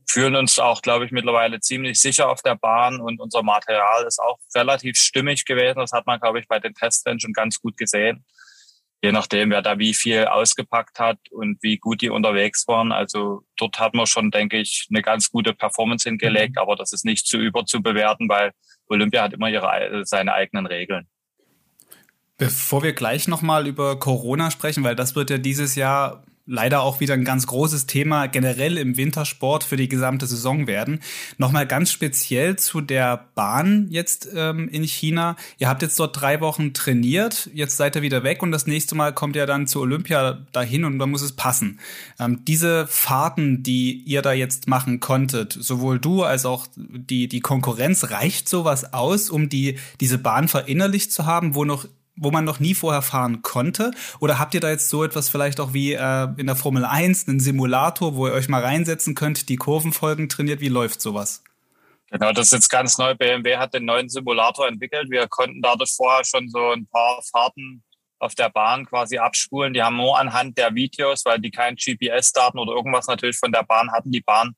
fühlen 0.09 0.37
uns 0.37 0.59
auch, 0.59 0.83
glaube 0.83 1.05
ich, 1.05 1.11
mittlerweile 1.11 1.61
ziemlich 1.61 1.99
sicher 2.01 2.29
auf 2.29 2.43
der 2.43 2.55
Bahn 2.55 3.01
und 3.01 3.21
unser 3.21 3.43
Material 3.43 4.05
ist 4.07 4.21
auch 4.21 4.39
relativ 4.55 4.97
stimmig 4.97 5.45
gewesen. 5.45 5.79
Das 5.79 5.93
hat 5.93 6.07
man, 6.07 6.21
glaube 6.21 6.39
ich, 6.39 6.49
bei 6.49 6.59
den 6.59 6.75
Testrennen 6.75 7.21
schon 7.21 7.33
ganz 7.33 7.61
gut 7.61 7.77
gesehen. 7.77 8.25
Je 9.03 9.13
nachdem, 9.13 9.51
wer 9.51 9.63
da 9.63 9.79
wie 9.79 9.95
viel 9.95 10.25
ausgepackt 10.25 10.99
hat 10.99 11.19
und 11.31 11.63
wie 11.63 11.77
gut 11.77 12.01
die 12.01 12.09
unterwegs 12.09 12.67
waren. 12.67 12.93
Also 12.93 13.43
dort 13.57 13.79
hat 13.79 13.95
man 13.95 14.07
schon, 14.07 14.31
denke 14.31 14.59
ich, 14.59 14.87
eine 14.91 15.03
ganz 15.03 15.31
gute 15.31 15.53
Performance 15.53 16.09
hingelegt, 16.09 16.57
mhm. 16.57 16.63
aber 16.63 16.77
das 16.77 16.93
ist 16.93 17.05
nicht 17.05 17.27
zu 17.27 17.39
überzubewerten, 17.39 18.29
weil 18.29 18.53
Olympia 18.89 19.25
hat 19.25 19.33
immer 19.33 19.49
ihre, 19.49 20.05
seine 20.07 20.33
eigenen 20.33 20.67
Regeln. 20.67 21.09
Bevor 22.39 22.83
wir 22.83 22.93
gleich 22.93 23.29
nochmal 23.29 23.67
über 23.67 23.99
Corona 23.99 24.51
sprechen, 24.51 24.85
weil 24.85 24.97
das 24.97 25.15
wird 25.15 25.31
ja 25.31 25.39
dieses 25.39 25.75
Jahr 25.75 26.23
leider 26.47 26.83
auch 26.83 27.01
wieder 27.01 27.15
ein 27.15 27.25
ganz 27.25 27.47
großes 27.47 27.87
Thema 27.87 28.27
generell 28.27 28.79
im 28.79 28.97
Wintersport 28.97 29.65
für 29.65 29.77
die 29.77 29.89
gesamte 29.89 30.27
Saison 30.27 30.67
werden. 30.67 31.01
Nochmal 31.39 31.67
ganz 31.67 31.91
speziell 31.91 32.57
zu 32.57 32.81
der 32.81 33.27
Bahn 33.35 33.89
jetzt 33.91 34.29
ähm, 34.35 34.69
in 34.69 34.85
China. 34.85 35.37
Ihr 35.59 35.69
habt 35.69 35.83
jetzt 35.83 35.99
dort 35.99 36.21
drei 36.21 36.41
Wochen 36.41 36.73
trainiert, 36.73 37.51
jetzt 37.53 37.77
seid 37.77 37.97
ihr 37.97 38.03
wieder 38.03 38.23
weg 38.23 38.43
und 38.43 38.53
das 38.53 38.67
nächste 38.67 38.95
Mal 38.95 39.13
kommt 39.13 39.37
ihr 39.37 39.47
dann 39.47 39.67
zu 39.67 39.81
Olympia 39.81 40.47
dahin 40.53 40.85
und 40.85 40.99
dann 40.99 41.11
muss 41.11 41.23
es 41.23 41.33
passen. 41.33 41.81
Ähm, 42.19 42.45
diese 42.45 42.87
Fahrten, 42.87 43.63
die 43.63 44.03
ihr 44.05 44.23
da 44.23 44.33
jetzt 44.33 44.69
machen 44.69 45.01
konntet, 45.01 45.53
sowohl 45.53 45.99
du 45.99 46.23
als 46.23 46.47
auch 46.47 46.67
die, 46.77 47.29
die 47.29 47.41
Konkurrenz, 47.41 48.11
reicht 48.11 48.49
sowas 48.49 48.93
aus, 48.93 49.31
um 49.31 49.49
die, 49.49 49.79
diese 50.01 50.19
Bahn 50.19 50.47
verinnerlicht 50.47 51.13
zu 51.13 51.27
haben, 51.27 51.55
wo 51.55 51.65
noch 51.65 51.87
wo 52.17 52.31
man 52.31 52.45
noch 52.45 52.61
nie 52.61 52.75
vorher 52.75 53.03
fahren 53.03 53.43
konnte? 53.43 53.91
Oder 54.21 54.39
habt 54.39 54.55
ihr 54.55 54.61
da 54.61 54.71
jetzt 54.71 54.89
so 54.89 55.05
etwas 55.05 55.29
vielleicht 55.29 55.61
auch 55.61 55.73
wie 55.73 55.93
äh, 55.93 56.29
in 56.37 56.47
der 56.47 56.57
Formel 56.57 56.85
1, 56.85 57.29
einen 57.29 57.41
Simulator, 57.41 58.17
wo 58.17 58.27
ihr 58.27 58.33
euch 58.33 58.49
mal 58.49 58.63
reinsetzen 58.63 59.15
könnt, 59.15 59.49
die 59.49 59.57
Kurvenfolgen 59.57 60.29
trainiert? 60.29 60.61
Wie 60.61 60.69
läuft 60.69 61.01
sowas? 61.01 61.43
Genau, 62.11 62.33
das 62.33 62.47
ist 62.47 62.53
jetzt 62.53 62.69
ganz 62.71 62.99
neu. 62.99 63.15
BMW 63.15 63.57
hat 63.57 63.75
den 63.75 63.85
neuen 63.85 64.09
Simulator 64.09 64.69
entwickelt. 64.69 65.11
Wir 65.11 65.27
konnten 65.29 65.61
dadurch 65.61 65.93
vorher 65.95 66.25
schon 66.25 66.49
so 66.49 66.71
ein 66.71 66.87
paar 66.87 67.21
Fahrten 67.31 67.83
auf 68.19 68.35
der 68.35 68.49
Bahn 68.49 68.87
quasi 68.87 69.19
abspulen. 69.19 69.75
Die 69.75 69.83
haben 69.83 69.97
nur 69.97 70.19
anhand 70.19 70.57
der 70.57 70.75
Videos, 70.75 71.25
weil 71.25 71.41
die 71.41 71.51
keinen 71.51 71.77
GPS-Daten 71.77 72.59
oder 72.59 72.73
irgendwas 72.73 73.07
natürlich 73.09 73.39
von 73.39 73.53
der 73.53 73.65
Bahn 73.65 73.91
hatten, 73.93 74.11
die 74.11 74.21
Bahn 74.21 74.55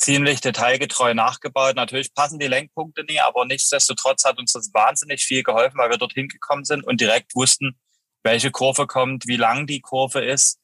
ziemlich 0.00 0.40
detailgetreu 0.40 1.14
nachgebaut. 1.14 1.76
Natürlich 1.76 2.14
passen 2.14 2.38
die 2.38 2.46
Lenkpunkte 2.46 3.04
nie, 3.04 3.20
aber 3.20 3.44
nichtsdestotrotz 3.44 4.24
hat 4.24 4.38
uns 4.38 4.52
das 4.52 4.72
wahnsinnig 4.72 5.22
viel 5.24 5.42
geholfen, 5.42 5.78
weil 5.78 5.90
wir 5.90 5.98
dorthin 5.98 6.28
gekommen 6.28 6.64
sind 6.64 6.86
und 6.86 7.00
direkt 7.00 7.34
wussten, 7.34 7.78
welche 8.22 8.50
Kurve 8.50 8.86
kommt, 8.86 9.26
wie 9.26 9.36
lang 9.36 9.66
die 9.66 9.80
Kurve 9.80 10.24
ist. 10.24 10.58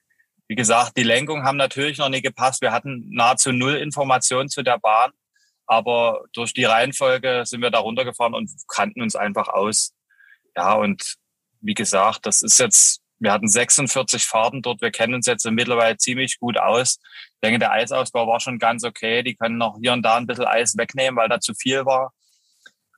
Wie 0.49 0.55
gesagt, 0.55 0.97
die 0.97 1.03
Lenkung 1.03 1.45
haben 1.45 1.57
natürlich 1.57 1.99
noch 1.99 2.09
nie 2.09 2.21
gepasst. 2.21 2.61
Wir 2.61 2.73
hatten 2.73 3.09
nahezu 3.11 3.53
null 3.53 3.75
Informationen 3.75 4.49
zu 4.49 4.62
der 4.62 4.79
Bahn, 4.79 5.12
aber 5.67 6.25
durch 6.33 6.53
die 6.53 6.64
Reihenfolge 6.64 7.43
sind 7.47 7.62
wir 7.62 7.71
da 7.71 7.79
runtergefahren 7.79 8.35
und 8.35 8.50
kannten 8.69 9.03
uns 9.03 9.17
einfach 9.17 9.49
aus. 9.49 9.95
Ja, 10.57 10.75
und 10.75 11.17
wie 11.61 11.75
gesagt, 11.75 12.26
das 12.26 12.43
ist 12.43 12.61
jetzt 12.61 13.00
wir 13.18 13.33
hatten 13.33 13.49
46 13.49 14.25
Fahrten 14.25 14.62
dort. 14.62 14.80
Wir 14.80 14.90
kennen 14.90 15.14
uns 15.14 15.26
jetzt 15.26 15.49
mittlerweile 15.50 15.97
ziemlich 15.97 16.38
gut 16.38 16.59
aus. 16.59 16.99
Ich 17.35 17.40
denke, 17.42 17.59
der 17.59 17.73
Eisausbau 17.73 18.26
war 18.26 18.40
schon 18.40 18.59
ganz 18.59 18.85
okay. 18.85 19.23
Die 19.23 19.37
können 19.37 19.56
noch 19.56 19.78
hier 19.80 19.92
und 19.92 20.02
da 20.02 20.16
ein 20.16 20.26
bisschen 20.26 20.47
Eis 20.47 20.76
wegnehmen, 20.76 21.16
weil 21.16 21.28
da 21.28 21.40
zu 21.40 21.54
viel 21.54 21.85
war. 21.87 22.12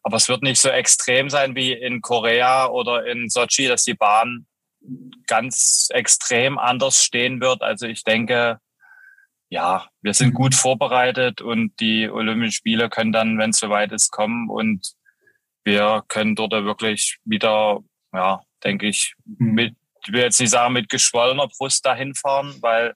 Aber 0.02 0.16
es 0.16 0.28
wird 0.28 0.42
nicht 0.42 0.60
so 0.60 0.68
extrem 0.68 1.30
sein 1.30 1.54
wie 1.56 1.72
in 1.72 2.00
Korea 2.00 2.66
oder 2.68 3.06
in 3.06 3.28
Sochi, 3.28 3.66
dass 3.66 3.84
die 3.84 3.94
Bahn 3.94 4.46
ganz 5.26 5.88
extrem 5.92 6.58
anders 6.58 7.02
stehen 7.02 7.40
wird. 7.40 7.62
Also 7.62 7.86
ich 7.86 8.04
denke, 8.04 8.60
ja, 9.48 9.88
wir 10.02 10.14
sind 10.14 10.34
gut 10.34 10.54
vorbereitet 10.54 11.40
und 11.40 11.78
die 11.80 12.08
Olympischen 12.08 12.52
Spiele 12.52 12.88
können 12.88 13.12
dann, 13.12 13.38
wenn 13.38 13.50
es 13.50 13.58
soweit 13.58 13.92
ist, 13.92 14.10
kommen 14.10 14.48
und 14.48 14.92
wir 15.64 16.04
können 16.08 16.36
dort 16.36 16.52
wirklich 16.52 17.18
wieder, 17.24 17.80
ja, 18.12 18.40
denke 18.62 18.86
ich, 18.86 19.14
mhm. 19.24 19.54
mit 19.54 19.76
ich 20.06 20.12
will 20.12 20.20
jetzt 20.20 20.38
nicht 20.40 20.50
sagen, 20.50 20.72
mit 20.72 20.88
geschwollener 20.88 21.48
Brust 21.48 21.84
dahin 21.84 22.14
fahren, 22.14 22.56
weil 22.60 22.94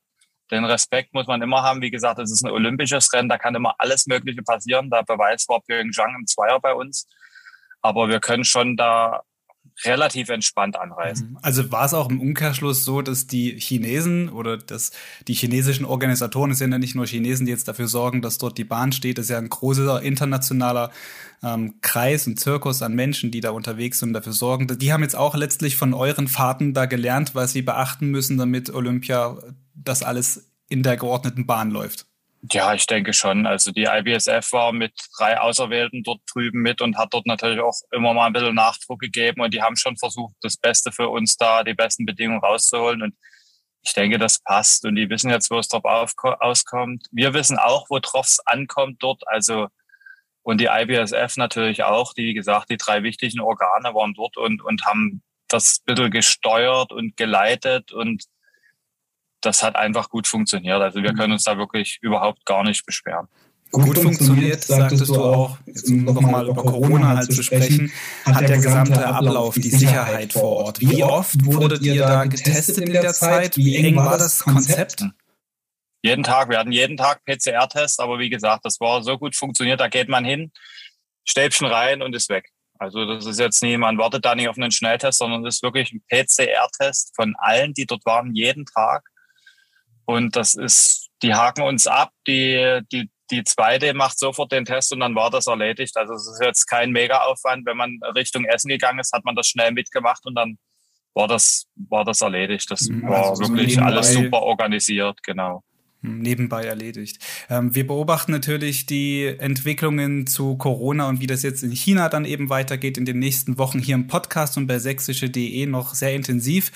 den 0.51 0.65
Respekt 0.65 1.13
muss 1.13 1.27
man 1.27 1.43
immer 1.43 1.63
haben. 1.63 1.81
Wie 1.81 1.91
gesagt, 1.91 2.19
es 2.19 2.31
ist 2.31 2.45
ein 2.45 2.51
olympisches 2.51 3.13
Rennen, 3.13 3.29
da 3.29 3.39
kann 3.39 3.55
immer 3.55 3.75
alles 3.79 4.07
Mögliche 4.07 4.43
passieren. 4.43 4.91
Der 4.91 5.03
Beweis 5.03 5.49
war 5.49 5.61
Pyeongchang 5.61 6.15
im 6.19 6.27
Zweier 6.27 6.61
bei 6.61 6.75
uns. 6.75 7.09
Aber 7.83 8.09
wir 8.09 8.21
können 8.21 8.45
schon 8.45 8.77
da 8.77 9.23
relativ 9.85 10.29
entspannt 10.29 10.77
anreisen. 10.77 11.31
Mhm. 11.31 11.39
Also 11.43 11.73
war 11.73 11.87
es 11.87 11.95
auch 11.95 12.11
im 12.11 12.21
Umkehrschluss 12.21 12.85
so, 12.85 13.03
dass 13.03 13.27
die 13.27 13.59
Chinesen 13.59 14.29
oder 14.29 14.59
dass 14.59 14.93
die 15.27 15.35
chinesischen 15.35 15.85
Organisatoren, 15.85 16.51
es 16.51 16.59
sind 16.59 16.73
ja 16.73 16.79
nicht 16.79 16.95
nur 16.95 17.07
Chinesen, 17.07 17.47
die 17.47 17.53
jetzt 17.53 17.69
dafür 17.69 17.89
sorgen, 17.89 18.23
dass 18.23 18.39
dort 18.39 18.59
die 18.59 18.65
Bahn 18.65 18.93
steht, 18.93 19.19
es 19.19 19.27
ist 19.27 19.31
ja 19.31 19.39
ein 19.39 19.49
großer 19.49 20.03
internationaler 20.03 20.91
ähm, 21.43 21.75
Kreis 21.81 22.27
und 22.27 22.39
Zirkus 22.39 22.83
an 22.83 22.95
Menschen, 22.95 23.31
die 23.31 23.41
da 23.41 23.51
unterwegs 23.51 23.99
sind 23.99 24.11
und 24.11 24.15
dafür 24.15 24.33
sorgen. 24.33 24.67
Die 24.67 24.93
haben 24.93 25.03
jetzt 25.03 25.17
auch 25.17 25.35
letztlich 25.35 25.77
von 25.77 25.95
euren 25.95 26.29
Fahrten 26.29 26.75
da 26.75 26.87
gelernt, 26.87 27.35
was 27.35 27.53
sie 27.53 27.63
beachten 27.63 28.09
müssen, 28.09 28.37
damit 28.37 28.71
Olympia 28.71 29.39
das 29.75 30.03
alles 30.03 30.51
in 30.69 30.83
der 30.83 30.97
geordneten 30.97 31.47
Bahn 31.47 31.71
läuft. 31.71 32.07
Ja, 32.43 32.73
ich 32.73 32.87
denke 32.87 33.13
schon. 33.13 33.47
Also 33.47 33.71
die 33.71 33.85
IBSF 33.85 34.53
war 34.53 34.73
mit 34.73 34.93
drei 35.19 35.39
Auserwählten 35.39 36.03
dort 36.03 36.21
drüben 36.33 36.63
mit 36.63 36.81
und 36.81 36.97
hat 36.97 37.13
dort 37.13 37.27
natürlich 37.27 37.61
auch 37.61 37.79
immer 37.93 38.15
mal 38.15 38.27
ein 38.27 38.33
bisschen 38.33 38.55
Nachdruck 38.55 39.01
gegeben 39.01 39.43
und 39.43 39.53
die 39.53 39.63
haben 39.63 39.77
schon 39.77 39.99
versucht, 39.99 40.35
das 40.41 40.57
Beste 40.57 40.91
für 40.91 41.09
uns 41.11 41.37
da, 41.37 41.63
die 41.65 41.75
besten 41.75 42.07
Bedingungen 42.07 42.41
rauszuholen 42.41 43.03
und 43.03 43.15
ich 43.83 43.93
denke, 43.95 44.19
das 44.19 44.41
passt 44.43 44.85
und 44.85 44.95
die 44.97 45.09
wissen 45.09 45.31
jetzt, 45.31 45.51
wo 45.51 45.59
es 45.59 45.69
drauf 45.69 45.85
auskommt. 45.85 47.07
Wir 47.13 47.35
wissen 47.35 47.59
auch, 47.59 47.87
wo 47.89 47.99
drauf 47.99 48.27
es 48.27 48.41
ankommt 48.47 49.03
dort. 49.03 49.23
Also 49.27 49.69
und 50.43 50.61
die 50.61 50.69
IBSF 50.71 51.37
natürlich 51.37 51.85
auch, 51.85 52.15
die, 52.15 52.25
wie 52.25 52.35
gesagt, 52.35 52.71
die 52.71 52.77
drei 52.77 53.03
wichtigen 53.03 53.41
Organe 53.41 53.95
waren 53.95 54.15
dort 54.15 54.37
und, 54.37 54.63
und 54.63 54.85
haben 54.87 55.23
das 55.49 55.81
ein 55.81 55.95
bisschen 55.95 56.11
gesteuert 56.11 56.93
und 56.93 57.17
geleitet 57.17 57.93
und 57.93 58.25
das 59.41 59.63
hat 59.63 59.77
einfach 59.77 60.09
gut 60.11 60.27
funktioniert. 60.27 60.81
Also 60.81 61.03
wir 61.03 61.13
mhm. 61.13 61.17
können 61.17 61.33
uns 61.35 61.45
da 61.45 61.57
wirklich 61.59 61.99
überhaupt 62.03 62.45
gar 62.45 62.63
nicht 62.65 62.85
beschweren. 62.85 63.29
Gut, 63.71 63.87
gut 63.87 63.99
funktioniert, 63.99 64.65
sagtest 64.65 65.09
du 65.09 65.23
auch, 65.23 65.57
um 65.87 66.05
nochmal 66.05 66.49
über 66.49 66.63
Corona 66.65 67.19
halt 67.19 67.33
zu 67.33 67.41
sprechen, 67.41 67.93
hat 68.25 68.41
der 68.41 68.57
gesamte 68.57 69.07
Ablauf, 69.07 69.55
die 69.55 69.71
Sicherheit 69.71 70.33
vor 70.33 70.65
Ort. 70.65 70.81
Wie 70.81 71.05
oft 71.05 71.45
wurdet 71.45 71.81
ihr 71.83 72.01
da 72.01 72.25
getestet 72.25 72.79
in 72.79 72.93
der 72.93 73.13
Zeit? 73.13 73.57
Wie 73.57 73.77
eng 73.77 73.95
war 73.95 74.19
das 74.19 74.41
Konzept? 74.41 75.05
Jeden 76.03 76.25
Tag, 76.25 76.49
wir 76.49 76.59
hatten 76.59 76.73
jeden 76.73 76.97
Tag 76.97 77.25
PCR-Test, 77.27 78.01
aber 78.01 78.19
wie 78.19 78.31
gesagt, 78.31 78.65
das 78.65 78.81
war 78.81 79.05
so 79.05 79.19
gut 79.19 79.37
funktioniert, 79.37 79.79
da 79.79 79.87
geht 79.87 80.09
man 80.09 80.25
hin, 80.25 80.51
Stäbchen 81.25 81.69
rein 81.69 82.03
und 82.03 82.15
ist 82.17 82.29
weg. 82.29 82.51
Also 82.81 83.05
das 83.05 83.27
ist 83.27 83.39
jetzt 83.39 83.63
nie, 83.63 83.77
man 83.77 83.99
wartet 83.99 84.25
da 84.25 84.35
nicht 84.35 84.49
auf 84.49 84.57
einen 84.57 84.73
Schnelltest, 84.73 85.19
sondern 85.19 85.45
das 85.45 85.57
ist 85.57 85.63
wirklich 85.63 85.93
ein 85.93 86.03
PCR-Test 86.09 87.15
von 87.15 87.37
allen, 87.39 87.75
die 87.75 87.87
dort 87.87 88.05
waren, 88.07 88.35
jeden 88.35 88.65
Tag. 88.65 89.07
Und 90.11 90.35
das 90.35 90.57
ist, 90.57 91.09
die 91.23 91.35
haken 91.35 91.63
uns 91.63 91.87
ab, 91.87 92.11
die, 92.27 92.81
die, 92.91 93.09
die 93.31 93.45
zweite 93.45 93.95
macht 93.95 94.19
sofort 94.19 94.51
den 94.51 94.65
Test 94.65 94.93
und 94.93 94.99
dann 94.99 95.15
war 95.15 95.31
das 95.31 95.47
erledigt. 95.47 95.97
Also 95.97 96.15
es 96.15 96.27
ist 96.27 96.43
jetzt 96.43 96.67
kein 96.67 96.91
Mega-Aufwand. 96.91 97.65
Wenn 97.65 97.77
man 97.77 98.01
Richtung 98.17 98.45
Essen 98.45 98.71
gegangen 98.71 98.99
ist, 98.99 99.13
hat 99.13 99.25
man 99.25 99.37
das 99.37 99.47
schnell 99.47 99.71
mitgemacht 99.71 100.27
und 100.27 100.35
dann 100.35 100.59
war 101.15 101.29
das, 101.29 101.67
war 101.77 102.05
das 102.05 102.23
erledigt. 102.23 102.69
Das 102.73 102.89
mhm. 102.89 103.09
war 103.09 103.31
also 103.31 103.49
wirklich 103.49 103.77
so 103.77 103.83
alles 103.83 104.13
super 104.13 104.43
organisiert, 104.43 105.23
genau 105.23 105.63
hm, 106.03 106.19
nebenbei 106.19 106.65
erledigt. 106.65 107.19
Ähm, 107.49 107.73
wir 107.73 107.87
beobachten 107.87 108.33
natürlich 108.33 108.87
die 108.87 109.27
Entwicklungen 109.27 110.27
zu 110.27 110.57
Corona 110.57 111.09
und 111.09 111.21
wie 111.21 111.29
das 111.29 111.45
jetzt 111.45 111.63
in 111.63 111.71
China 111.71 112.09
dann 112.09 112.25
eben 112.25 112.51
weitergeht 112.51 112.99
in 112.99 113.05
den 113.05 113.21
nächsten 113.21 113.59
Wochen 113.59 113.79
hier 113.79 113.95
im 113.95 114.09
Podcast 114.09 114.57
und 114.57 114.67
bei 114.67 114.81
sächsische.de 114.81 115.67
noch 115.67 115.95
sehr 115.95 116.15
intensiv. 116.15 116.73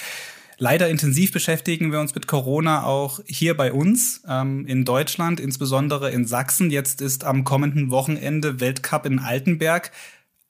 Leider 0.65 0.89
intensiv 0.89 1.31
beschäftigen 1.31 1.93
wir 1.93 2.01
uns 2.01 2.15
mit 2.15 2.27
Corona 2.27 2.85
auch 2.85 3.21
hier 3.27 3.55
bei 3.55 3.71
uns 3.71 4.23
ähm, 4.27 4.65
in 4.65 4.87
Deutschland, 4.87 5.39
insbesondere 5.39 6.11
in 6.11 6.25
Sachsen. 6.25 6.71
Jetzt 6.71 7.03
ist 7.03 7.23
am 7.25 7.45
kommenden 7.45 7.91
Wochenende 7.91 8.61
Weltcup 8.61 9.05
in 9.05 9.19
Altenberg. 9.19 9.93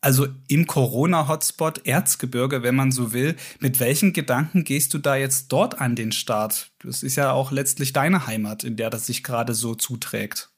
Also 0.00 0.28
im 0.46 0.68
Corona-Hotspot 0.68 1.84
Erzgebirge, 1.84 2.62
wenn 2.62 2.76
man 2.76 2.92
so 2.92 3.12
will. 3.12 3.34
Mit 3.58 3.80
welchen 3.80 4.12
Gedanken 4.12 4.62
gehst 4.62 4.94
du 4.94 4.98
da 4.98 5.16
jetzt 5.16 5.48
dort 5.48 5.80
an 5.80 5.96
den 5.96 6.12
Start? 6.12 6.70
Das 6.84 7.02
ist 7.02 7.16
ja 7.16 7.32
auch 7.32 7.50
letztlich 7.50 7.92
deine 7.92 8.28
Heimat, 8.28 8.62
in 8.62 8.76
der 8.76 8.90
das 8.90 9.06
sich 9.06 9.24
gerade 9.24 9.52
so 9.52 9.74
zuträgt. 9.74 10.48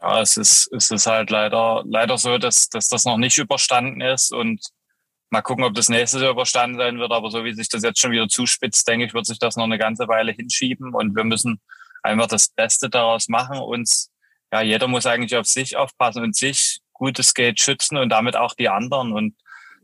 Ja, 0.00 0.22
es 0.22 0.38
ist, 0.38 0.72
es 0.72 0.90
ist 0.90 1.06
halt 1.06 1.28
leider, 1.28 1.84
leider 1.86 2.16
so, 2.16 2.38
dass, 2.38 2.70
dass 2.70 2.88
das 2.88 3.04
noch 3.04 3.18
nicht 3.18 3.36
überstanden 3.36 4.00
ist 4.00 4.32
und 4.32 4.62
Mal 5.32 5.40
gucken, 5.40 5.64
ob 5.64 5.72
das 5.72 5.88
nächste 5.88 6.20
Jahr 6.20 6.32
überstanden 6.32 6.76
sein 6.76 6.98
wird. 6.98 7.10
Aber 7.10 7.30
so 7.30 7.42
wie 7.42 7.54
sich 7.54 7.70
das 7.70 7.82
jetzt 7.82 7.98
schon 8.02 8.10
wieder 8.10 8.28
zuspitzt, 8.28 8.86
denke 8.86 9.06
ich, 9.06 9.14
wird 9.14 9.24
sich 9.24 9.38
das 9.38 9.56
noch 9.56 9.64
eine 9.64 9.78
ganze 9.78 10.06
Weile 10.06 10.30
hinschieben. 10.32 10.94
Und 10.94 11.16
wir 11.16 11.24
müssen 11.24 11.58
einfach 12.02 12.26
das 12.26 12.48
Beste 12.48 12.90
daraus 12.90 13.28
machen. 13.28 13.58
Uns, 13.58 14.12
ja, 14.52 14.60
jeder 14.60 14.88
muss 14.88 15.06
eigentlich 15.06 15.34
auf 15.34 15.46
sich 15.46 15.74
aufpassen 15.74 16.22
und 16.22 16.36
sich 16.36 16.80
gutes 16.92 17.32
Geld 17.32 17.60
schützen 17.60 17.96
und 17.96 18.10
damit 18.10 18.36
auch 18.36 18.52
die 18.52 18.68
anderen. 18.68 19.14
Und 19.14 19.34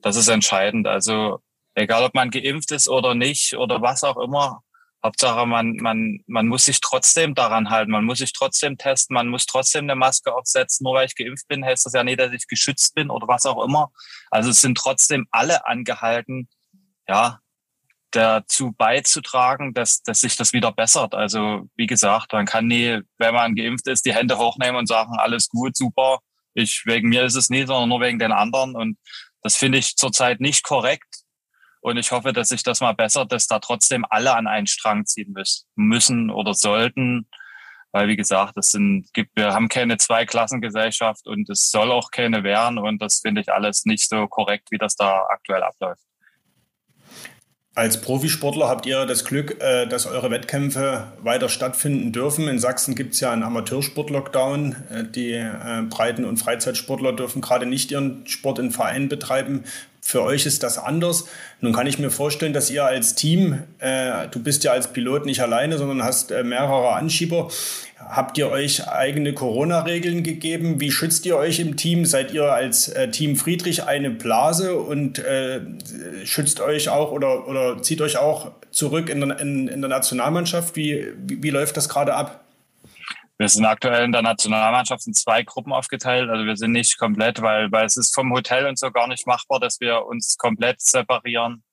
das 0.03 0.17
ist 0.17 0.29
entscheidend. 0.29 0.87
Also 0.87 1.41
egal, 1.75 2.05
ob 2.05 2.15
man 2.15 2.31
geimpft 2.31 2.71
ist 2.73 2.87
oder 2.87 3.15
nicht 3.15 3.57
oder 3.57 3.81
was 3.81 4.05
auch 4.05 4.19
immer, 4.19 4.63
Hauptsache, 5.05 5.47
man, 5.47 5.77
man, 5.77 6.19
man 6.27 6.49
muss 6.49 6.65
sich 6.65 6.81
trotzdem 6.81 7.35
daran 7.35 7.71
halten, 7.71 7.93
man 7.93 8.05
muss 8.05 8.19
sich 8.19 8.33
trotzdem 8.33 8.79
testen, 8.79 9.15
man 9.15 9.29
muss 9.29 9.47
trotzdem 9.47 9.85
eine 9.85 9.95
Maske 9.95 10.35
aufsetzen. 10.35 10.85
Nur 10.85 10.95
weil 10.95 11.07
ich 11.07 11.15
geimpft 11.15 11.47
bin, 11.47 11.65
heißt 11.65 11.87
das 11.87 11.93
ja 11.93 12.03
nicht, 12.03 12.19
dass 12.19 12.33
ich 12.33 12.47
geschützt 12.49 12.95
bin 12.95 13.11
oder 13.11 13.29
was 13.29 13.47
auch 13.47 13.65
immer. 13.65 13.93
Also 14.31 14.51
es 14.51 14.61
sind 14.61 14.77
trotzdem 14.77 15.27
alle 15.31 15.67
angehalten, 15.67 16.49
ja, 17.07 17.39
dazu 18.11 18.73
beizutragen, 18.73 19.75
dass, 19.75 20.03
dass 20.03 20.21
sich 20.21 20.37
das 20.37 20.53
wieder 20.53 20.73
bessert. 20.73 21.15
Also 21.15 21.69
wie 21.77 21.87
gesagt, 21.87 22.33
man 22.33 22.47
kann 22.47 22.67
nie, 22.67 23.01
wenn 23.19 23.35
man 23.35 23.55
geimpft 23.55 23.87
ist, 23.87 24.05
die 24.07 24.15
Hände 24.15 24.39
hochnehmen 24.39 24.77
und 24.77 24.87
sagen, 24.87 25.13
alles 25.19 25.49
gut, 25.49 25.77
super. 25.77 26.21
Ich, 26.55 26.87
wegen 26.87 27.09
mir 27.09 27.25
ist 27.25 27.37
es 27.37 27.51
nie, 27.51 27.67
sondern 27.67 27.89
nur 27.89 28.01
wegen 28.01 28.19
den 28.19 28.33
anderen. 28.33 28.75
Und 28.75 28.99
das 29.43 29.57
finde 29.57 29.79
ich 29.79 29.97
zurzeit 29.97 30.41
nicht 30.41 30.65
korrekt. 30.65 31.08
Und 31.81 31.97
ich 31.97 32.11
hoffe, 32.13 32.33
dass 32.33 32.49
sich 32.49 32.63
das 32.63 32.81
mal 32.81 32.93
bessert, 32.93 33.33
dass 33.33 33.47
da 33.47 33.59
trotzdem 33.59 34.05
alle 34.09 34.35
an 34.35 34.47
einen 34.47 34.67
Strang 34.67 35.07
ziehen 35.07 35.35
müssen 35.77 36.31
oder 36.31 36.55
sollten. 36.55 37.29
Weil, 37.93 38.09
wie 38.09 38.17
gesagt, 38.17 38.57
es 38.57 38.71
sind, 38.71 39.13
gibt, 39.15 39.35
wir 39.35 39.55
haben 39.55 39.69
keine 39.69 39.97
Zweiklassengesellschaft 39.97 41.27
und 41.27 41.49
es 41.49 41.71
soll 41.71 41.91
auch 41.91 42.11
keine 42.11 42.43
werden. 42.43 42.79
Und 42.79 43.01
das 43.01 43.21
finde 43.21 43.41
ich 43.41 43.53
alles 43.53 43.87
nicht 43.87 44.09
so 44.09 44.27
korrekt, 44.27 44.71
wie 44.71 44.79
das 44.79 44.95
da 44.95 45.25
aktuell 45.31 45.63
abläuft. 45.63 46.08
Als 47.75 48.01
Profisportler 48.01 48.69
habt 48.69 48.87
ihr 48.87 49.07
das 49.07 49.25
Glück, 49.25 49.63
äh, 49.63 49.87
dass 49.87 50.07
eure 50.07 50.33
Wettkämpfe 50.33 51.13
weiter 51.23 51.49
stattfinden 51.49 52.11
dürfen. 52.11 52.49
In 52.49 52.59
Sachsen 52.59 52.97
gibt 52.97 53.15
es 53.15 53.21
ja 53.21 53.31
einen 53.31 53.45
Amateursport-Lockdown. 53.45 54.77
Äh, 54.91 55.05
die 55.05 55.33
äh, 55.33 55.83
Breiten- 55.89 56.25
und 56.25 56.39
Freizeitsportler 56.39 57.13
dürfen 57.13 57.41
gerade 57.41 57.67
nicht 57.67 57.93
ihren 57.93 58.27
Sport 58.27 58.59
in 58.59 58.73
Vereinen 58.73 59.09
betreiben. 59.09 59.63
Für 60.01 60.23
euch 60.23 60.45
ist 60.45 60.65
das 60.65 60.79
anders. 60.79 61.27
Nun 61.61 61.73
kann 61.73 61.87
ich 61.87 62.01
mir 62.01 62.11
vorstellen, 62.11 62.53
dass 62.53 62.71
ihr 62.71 62.85
als 62.85 63.15
Team, 63.15 63.63
du 64.31 64.43
bist 64.43 64.65
ja 64.65 64.73
als 64.73 64.91
Pilot 64.91 65.27
nicht 65.27 65.43
alleine, 65.43 65.77
sondern 65.77 66.03
hast 66.03 66.31
mehrere 66.31 66.95
Anschieber. 66.95 67.51
Habt 67.99 68.39
ihr 68.39 68.49
euch 68.49 68.89
eigene 68.89 69.35
Corona-Regeln 69.35 70.23
gegeben? 70.23 70.81
Wie 70.81 70.93
schützt 70.93 71.27
ihr 71.27 71.37
euch 71.37 71.59
im 71.59 71.77
Team? 71.77 72.05
Seid 72.05 72.33
ihr 72.33 72.45
als 72.53 72.89
äh, 72.89 73.11
Team 73.11 73.35
Friedrich 73.35 73.85
eine 73.85 74.11
Blase 74.11 74.79
und 74.79 75.19
äh, 75.19 75.61
schützt 76.25 76.61
euch 76.61 76.89
auch 76.89 77.11
oder, 77.11 77.49
oder 77.49 77.83
zieht 77.83 78.01
euch 78.01 78.17
auch 78.17 78.53
zurück 78.71 79.09
in, 79.11 79.23
in, 79.31 79.67
in 79.67 79.81
der 79.81 79.91
Nationalmannschaft? 79.91 80.77
Wie, 80.77 81.13
wie, 81.17 81.43
wie 81.43 81.51
läuft 81.51 81.77
das 81.77 81.89
gerade 81.89 82.15
ab? 82.15 82.45
Wir 83.37 83.49
sind 83.49 83.65
aktuell 83.65 84.05
in 84.05 84.13
der 84.13 84.23
Nationalmannschaft 84.23 85.07
in 85.07 85.15
zwei 85.15 85.43
Gruppen 85.43 85.73
aufgeteilt. 85.73 86.31
Also 86.31 86.45
wir 86.45 86.57
sind 86.57 86.73
nicht 86.73 86.99
komplett, 86.99 87.43
weil, 87.43 87.71
weil 87.73 87.87
es 87.87 87.97
ist 87.97 88.15
vom 88.15 88.33
Hotel 88.33 88.67
und 88.67 88.79
so 88.79 88.93
gar 88.93 89.09
nicht 89.09 89.27
machbar, 89.27 89.59
dass 89.59 89.81
wir 89.81 90.07
uns 90.07 90.37
komplett 90.39 90.81
separieren. 90.81 91.65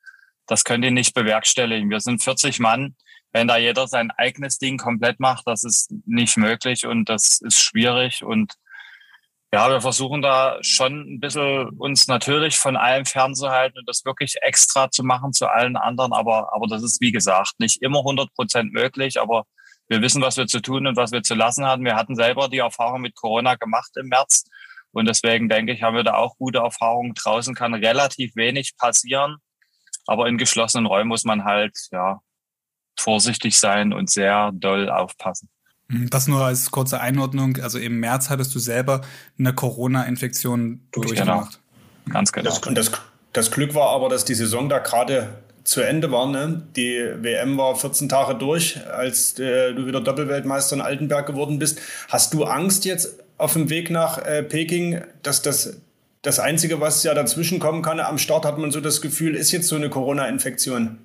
Das 0.48 0.64
könnt 0.64 0.86
ihr 0.86 0.92
nicht 0.92 1.14
bewerkstelligen. 1.14 1.90
Wir 1.90 2.00
sind 2.00 2.24
40 2.24 2.60
Mann. 2.60 2.96
Wenn 3.36 3.50
da 3.50 3.58
jeder 3.58 3.86
sein 3.86 4.12
eigenes 4.12 4.60
Ding 4.60 4.78
komplett 4.78 5.20
macht, 5.20 5.46
das 5.46 5.66
ist 5.66 5.92
nicht 6.06 6.38
möglich 6.38 6.86
und 6.86 7.10
das 7.10 7.42
ist 7.42 7.62
schwierig. 7.62 8.24
Und 8.24 8.54
ja, 9.52 9.70
wir 9.70 9.82
versuchen 9.82 10.22
da 10.22 10.58
schon 10.62 11.16
ein 11.16 11.20
bisschen 11.20 11.68
uns 11.72 12.08
natürlich 12.08 12.58
von 12.58 12.78
allem 12.78 13.06
fernzuhalten 13.06 13.78
und 13.78 13.90
das 13.90 14.06
wirklich 14.06 14.38
extra 14.40 14.90
zu 14.90 15.04
machen 15.04 15.34
zu 15.34 15.48
allen 15.48 15.76
anderen. 15.76 16.14
Aber, 16.14 16.54
aber 16.54 16.68
das 16.68 16.82
ist, 16.82 17.02
wie 17.02 17.12
gesagt, 17.12 17.56
nicht 17.60 17.82
immer 17.82 18.00
100 18.00 18.34
Prozent 18.36 18.72
möglich. 18.72 19.20
Aber 19.20 19.44
wir 19.90 20.02
wissen, 20.02 20.22
was 20.22 20.38
wir 20.38 20.48
zu 20.48 20.62
tun 20.62 20.88
und 20.88 20.96
was 20.96 21.12
wir 21.12 21.22
zu 21.22 21.36
lassen 21.36 21.66
haben. 21.66 21.84
Wir 21.84 21.98
hatten 21.98 22.16
selber 22.16 22.48
die 22.48 22.60
Erfahrung 22.60 23.02
mit 23.02 23.16
Corona 23.16 23.56
gemacht 23.56 23.92
im 23.98 24.08
März. 24.08 24.46
Und 24.94 25.10
deswegen 25.10 25.50
denke 25.50 25.74
ich, 25.74 25.84
haben 25.84 25.98
wir 25.98 26.06
da 26.06 26.14
auch 26.14 26.38
gute 26.38 26.60
Erfahrungen. 26.60 27.14
Draußen 27.14 27.54
kann 27.54 27.74
relativ 27.74 28.34
wenig 28.38 28.78
passieren. 28.78 29.40
Aber 30.08 30.30
in 30.30 30.38
geschlossenen 30.38 30.86
Räumen 30.86 31.10
muss 31.10 31.26
man 31.26 31.44
halt, 31.44 31.78
ja, 31.92 32.22
vorsichtig 32.98 33.60
sein 33.60 33.94
und 33.94 34.10
sehr 34.10 34.52
doll 34.54 34.90
aufpassen. 34.90 35.50
Mhm, 35.88 36.10
das 36.10 36.28
nur 36.28 36.42
als 36.42 36.72
kurze 36.72 37.00
Einordnung. 37.00 37.58
Also 37.62 37.78
im 37.78 38.00
März 38.00 38.30
hattest 38.30 38.54
du 38.56 38.60
selber 38.60 39.02
eine 39.38 39.54
Corona-Infektion 39.54 40.82
durchgemacht. 40.92 41.60
Genau. 42.06 42.14
Ganz 42.14 42.32
genau. 42.32 42.50
Das, 42.50 42.62
das, 42.62 42.92
das 43.34 43.52
Glück 43.52 43.76
war 43.76 43.90
aber, 43.90 44.10
dass 44.10 44.26
die 44.26 44.36
Saison 44.36 44.70
da 44.70 44.80
gerade 44.80 45.30
zu 45.64 45.82
Ende 45.82 46.12
war. 46.12 46.28
Ne? 46.28 46.64
Die 46.76 46.98
WM 47.22 47.58
war 47.58 47.76
14 47.76 48.08
Tage 48.08 48.36
durch, 48.36 48.80
als 48.88 49.38
äh, 49.40 49.74
du 49.74 49.86
wieder 49.86 50.02
Doppelweltmeister 50.02 50.76
in 50.76 50.82
Altenberg 50.82 51.26
geworden 51.26 51.60
bist. 51.60 51.80
Hast 52.08 52.34
du 52.34 52.44
Angst 52.46 52.86
jetzt 52.86 53.20
auf 53.38 53.54
dem 53.54 53.70
Weg 53.70 53.90
nach 53.90 54.20
äh, 54.20 54.44
Peking, 54.44 55.02
dass 55.24 55.42
das 55.42 55.78
das 56.22 56.40
Einzige, 56.40 56.82
was 56.82 57.04
ja 57.04 57.14
dazwischen 57.14 57.60
kommen 57.60 57.84
kann, 57.84 58.00
am 58.00 58.18
Start 58.18 58.46
hat 58.46 58.58
man 58.58 58.72
so 58.72 58.82
das 58.82 59.00
Gefühl, 59.00 59.36
ist 59.36 59.52
jetzt 59.52 59.68
so 59.68 59.76
eine 59.76 59.92
Corona-Infektion. 59.92 60.98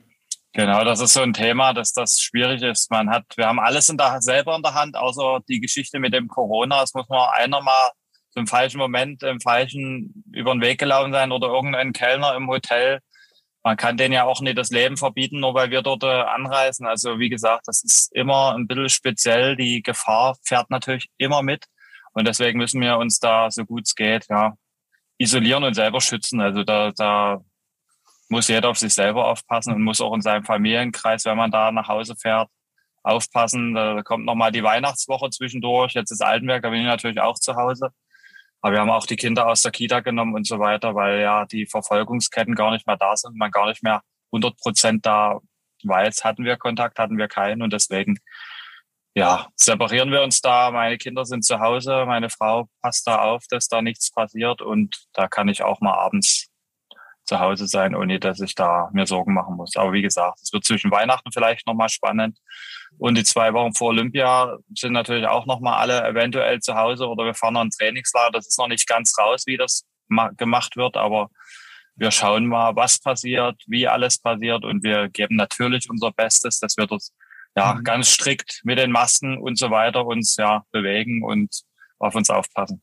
Genau, 0.53 0.83
das 0.85 1.01
ist 1.01 1.13
so 1.13 1.23
ein 1.23 1.33
Thema, 1.33 1.73
dass 1.73 1.93
das 1.93 2.21
schwierig 2.21 2.63
ist. 2.63 2.91
Man 2.91 3.09
hat, 3.09 3.25
wir 3.37 3.47
haben 3.47 3.61
alles 3.61 3.89
in 3.89 3.97
der, 3.97 4.21
selber 4.21 4.57
in 4.57 4.63
der 4.63 4.75
Hand, 4.75 4.97
außer 4.97 5.41
die 5.49 5.61
Geschichte 5.61 6.01
mit 6.01 6.13
dem 6.13 6.27
Corona. 6.27 6.83
Es 6.83 6.93
muss 6.93 7.09
man 7.09 7.29
einer 7.35 7.61
mal 7.63 7.91
zum 8.33 8.47
falschen 8.47 8.79
Moment 8.79 9.23
im 9.23 9.41
falschen 9.41 10.25
über 10.33 10.53
den 10.53 10.61
Weg 10.61 10.79
gelaufen 10.79 11.13
sein 11.13 11.31
oder 11.33 11.49
irgendein 11.49 11.93
Kellner 11.93 12.35
im 12.35 12.49
Hotel. 12.49 13.01
Man 13.63 13.77
kann 13.77 13.97
denen 13.97 14.15
ja 14.15 14.25
auch 14.25 14.41
nicht 14.41 14.59
das 14.59 14.71
Leben 14.71 14.97
verbieten, 14.97 15.41
nur 15.41 15.55
weil 15.55 15.71
wir 15.71 15.83
dort 15.83 16.03
äh, 16.03 16.07
anreisen. 16.07 16.87
Also 16.87 17.19
wie 17.19 17.29
gesagt, 17.29 17.69
das 17.69 17.85
ist 17.85 18.13
immer 18.15 18.55
ein 18.55 18.67
bisschen 18.67 18.89
speziell. 18.89 19.57
Die 19.57 19.83
Gefahr 19.83 20.37
fährt 20.45 20.71
natürlich 20.71 21.11
immer 21.19 21.43
mit. 21.43 21.67
Und 22.13 22.27
deswegen 22.27 22.59
müssen 22.59 22.81
wir 22.81 22.99
uns 22.99 23.19
da, 23.21 23.51
so 23.51 23.65
gut 23.65 23.87
es 23.87 23.95
geht, 23.95 24.27
ja, 24.31 24.55
isolieren 25.19 25.65
und 25.65 25.75
selber 25.75 26.01
schützen. 26.01 26.41
Also 26.41 26.65
da, 26.65 26.91
da 26.93 27.41
muss 28.31 28.49
jeder 28.49 28.71
auf 28.71 28.79
sich 28.79 28.95
selber 28.95 29.27
aufpassen 29.27 29.75
und 29.75 29.83
muss 29.83 30.01
auch 30.01 30.15
in 30.15 30.21
seinem 30.23 30.45
Familienkreis, 30.45 31.25
wenn 31.25 31.37
man 31.37 31.51
da 31.51 31.73
nach 31.73 31.89
Hause 31.89 32.15
fährt, 32.17 32.49
aufpassen. 33.03 33.75
Da 33.75 34.03
kommt 34.03 34.25
nochmal 34.25 34.53
die 34.53 34.63
Weihnachtswoche 34.63 35.31
zwischendurch. 35.31 35.95
Jetzt 35.95 36.11
ist 36.11 36.23
Altenberg, 36.23 36.63
da 36.63 36.71
bin 36.71 36.81
ich 36.81 36.87
natürlich 36.87 37.21
auch 37.21 37.39
zu 37.39 37.57
Hause. 37.57 37.91
Aber 38.63 38.75
wir 38.75 38.81
haben 38.81 38.91
auch 38.91 39.07
die 39.07 39.17
Kinder 39.17 39.47
aus 39.49 39.63
der 39.63 39.73
Kita 39.73 40.01
genommen 40.01 40.35
und 40.35 40.47
so 40.47 40.59
weiter, 40.59 40.95
weil 40.95 41.21
ja 41.21 41.47
die 41.47 41.67
Verfolgungsketten 41.67 42.55
gar 42.55 42.73
nicht 42.73 42.87
mehr 42.87 42.97
da 42.97 43.17
sind, 43.17 43.37
man 43.37 43.51
gar 43.51 43.67
nicht 43.69 43.83
mehr 43.83 44.03
100 44.33 44.57
Prozent 44.59 45.07
da 45.07 45.41
weiß, 45.83 46.25
hatten 46.25 46.45
wir 46.45 46.57
Kontakt, 46.57 46.99
hatten 46.99 47.17
wir 47.17 47.29
keinen 47.29 47.63
und 47.63 47.73
deswegen 47.73 48.19
ja, 49.15 49.49
separieren 49.57 50.13
wir 50.13 50.23
uns 50.23 50.41
da. 50.41 50.71
Meine 50.71 50.99
Kinder 50.99 51.25
sind 51.25 51.45
zu 51.45 51.59
Hause, 51.59 52.05
meine 52.07 52.31
Frau 52.31 52.69
passt 52.81 53.07
da 53.07 53.23
auf, 53.23 53.45
dass 53.49 53.69
da 53.69 53.83
nichts 53.83 54.11
passiert 54.11 54.63
und 54.63 55.05
da 55.15 55.27
kann 55.27 55.49
ich 55.49 55.63
auch 55.63 55.81
mal 55.81 55.95
abends 55.95 56.50
zu 57.31 57.39
Hause 57.39 57.69
sein, 57.69 57.95
ohne 57.95 58.19
dass 58.19 58.41
ich 58.41 58.57
da 58.57 58.91
mir 58.93 59.07
Sorgen 59.07 59.35
machen 59.35 59.55
muss. 59.55 59.77
Aber 59.77 59.93
wie 59.93 60.03
gesagt, 60.03 60.41
es 60.43 60.53
wird 60.53 60.65
zwischen 60.65 60.91
Weihnachten 60.91 61.31
vielleicht 61.31 61.65
nochmal 61.65 61.89
spannend. 61.89 62.39
Und 62.99 63.17
die 63.17 63.23
zwei 63.23 63.53
Wochen 63.53 63.73
vor 63.73 63.91
Olympia 63.91 64.59
sind 64.75 64.93
natürlich 64.93 65.29
auch 65.29 65.47
nochmal 65.47 65.79
alle 65.79 66.05
eventuell 66.09 66.59
zu 66.59 66.75
Hause 66.75 67.07
oder 67.07 67.25
wir 67.25 67.35
fahren 67.35 67.55
noch 67.55 67.61
ein 67.61 67.71
Trainingslager. 67.71 68.33
Das 68.33 68.49
ist 68.49 68.59
noch 68.59 68.67
nicht 68.67 68.89
ganz 68.89 69.17
raus, 69.17 69.45
wie 69.47 69.57
das 69.57 69.85
gemacht 70.37 70.77
wird, 70.77 70.97
aber 70.97 71.31
wir 71.95 72.11
schauen 72.11 72.47
mal, 72.47 72.75
was 72.75 72.99
passiert, 72.99 73.63
wie 73.69 73.87
alles 73.87 74.19
passiert 74.19 74.65
und 74.65 74.83
wir 74.83 75.09
geben 75.09 75.37
natürlich 75.37 75.89
unser 75.89 76.11
Bestes, 76.11 76.59
dass 76.59 76.77
wir 76.77 76.89
das 76.89 77.15
ja 77.55 77.75
mhm. 77.75 77.85
ganz 77.85 78.09
strikt 78.09 78.61
mit 78.65 78.79
den 78.79 78.91
Masken 78.91 79.39
und 79.39 79.57
so 79.57 79.71
weiter 79.71 80.05
uns 80.05 80.35
ja 80.37 80.65
bewegen 80.73 81.23
und 81.23 81.63
auf 82.01 82.17
uns 82.17 82.29
aufpassen. 82.29 82.83